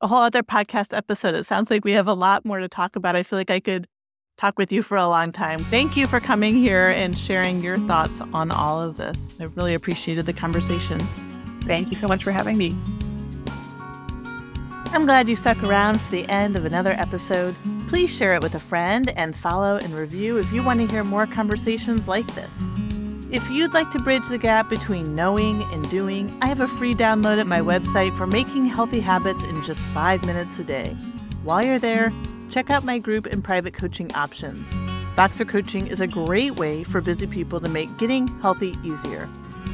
a 0.00 0.06
whole 0.06 0.22
other 0.22 0.44
podcast 0.44 0.96
episode. 0.96 1.34
It 1.34 1.44
sounds 1.44 1.72
like 1.72 1.84
we 1.84 1.92
have 1.92 2.06
a 2.06 2.14
lot 2.14 2.44
more 2.44 2.60
to 2.60 2.68
talk 2.68 2.94
about. 2.94 3.16
I 3.16 3.24
feel 3.24 3.38
like 3.38 3.50
I 3.50 3.58
could 3.58 3.88
talk 4.36 4.58
with 4.58 4.72
you 4.72 4.82
for 4.82 4.96
a 4.96 5.06
long 5.06 5.32
time. 5.32 5.58
Thank 5.58 5.96
you 5.96 6.06
for 6.06 6.20
coming 6.20 6.54
here 6.54 6.90
and 6.90 7.16
sharing 7.16 7.62
your 7.62 7.78
thoughts 7.78 8.20
on 8.32 8.50
all 8.50 8.82
of 8.82 8.96
this. 8.96 9.36
I 9.40 9.44
really 9.44 9.74
appreciated 9.74 10.26
the 10.26 10.32
conversation. 10.32 10.98
Thank 11.64 11.90
you 11.90 11.96
so 11.96 12.08
much 12.08 12.24
for 12.24 12.32
having 12.32 12.56
me. 12.56 12.76
I'm 14.94 15.06
glad 15.06 15.28
you 15.28 15.36
stuck 15.36 15.62
around 15.62 16.00
for 16.00 16.10
the 16.10 16.28
end 16.28 16.54
of 16.54 16.66
another 16.66 16.92
episode. 16.92 17.54
Please 17.88 18.14
share 18.14 18.34
it 18.34 18.42
with 18.42 18.54
a 18.54 18.58
friend 18.58 19.10
and 19.16 19.34
follow 19.34 19.76
and 19.76 19.94
review 19.94 20.38
if 20.38 20.52
you 20.52 20.62
want 20.62 20.80
to 20.80 20.86
hear 20.86 21.02
more 21.02 21.26
conversations 21.26 22.06
like 22.06 22.26
this. 22.34 22.50
If 23.30 23.50
you'd 23.50 23.72
like 23.72 23.90
to 23.92 23.98
bridge 23.98 24.28
the 24.28 24.36
gap 24.36 24.68
between 24.68 25.14
knowing 25.14 25.62
and 25.72 25.88
doing, 25.88 26.36
I 26.42 26.46
have 26.48 26.60
a 26.60 26.68
free 26.68 26.92
download 26.92 27.38
at 27.38 27.46
my 27.46 27.60
website 27.60 28.14
for 28.18 28.26
making 28.26 28.66
healthy 28.66 29.00
habits 29.00 29.42
in 29.44 29.62
just 29.62 29.80
five 29.80 30.22
minutes 30.26 30.58
a 30.58 30.64
day. 30.64 30.94
While 31.42 31.64
you're 31.64 31.78
there, 31.78 32.12
check 32.52 32.70
out 32.70 32.84
my 32.84 32.98
group 32.98 33.26
and 33.26 33.42
private 33.42 33.74
coaching 33.74 34.12
options. 34.14 34.68
Voxer 35.16 35.48
Coaching 35.48 35.86
is 35.86 36.00
a 36.00 36.06
great 36.06 36.56
way 36.56 36.84
for 36.84 37.00
busy 37.00 37.26
people 37.26 37.60
to 37.60 37.68
make 37.68 37.96
getting 37.98 38.28
healthy 38.40 38.74
easier. 38.84 39.28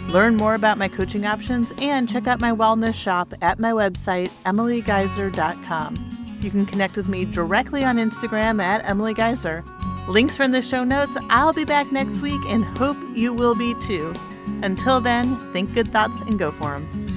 Learn 0.09 0.37
more 0.37 0.55
about 0.55 0.79
my 0.79 0.89
coaching 0.89 1.27
options 1.27 1.71
and 1.81 2.09
check 2.09 2.27
out 2.27 2.41
my 2.41 2.51
wellness 2.51 2.95
shop 2.95 3.35
at 3.43 3.59
my 3.59 3.73
website, 3.73 4.29
emilygeizer.com. 4.45 6.39
You 6.41 6.51
can 6.51 6.67
connect 6.67 6.97
with 6.97 7.09
me 7.09 7.25
directly 7.25 7.85
on 7.85 7.97
Instagram 7.97 8.61
at 8.63 8.85
Emily 8.89 9.13
Geizer. 9.13 9.65
Links 10.09 10.37
from 10.37 10.53
the 10.53 10.63
show 10.63 10.85
notes. 10.85 11.17
I'll 11.29 11.53
be 11.53 11.65
back 11.65 11.93
next 11.93 12.21
week 12.21 12.41
and 12.47 12.65
hope 12.65 12.97
you 13.15 13.33
will 13.33 13.55
be 13.55 13.75
too. 13.83 14.15
Until 14.63 15.01
then, 15.01 15.37
think 15.53 15.75
good 15.75 15.89
thoughts 15.89 16.19
and 16.23 16.39
go 16.39 16.51
for 16.53 16.79
them. 16.79 17.08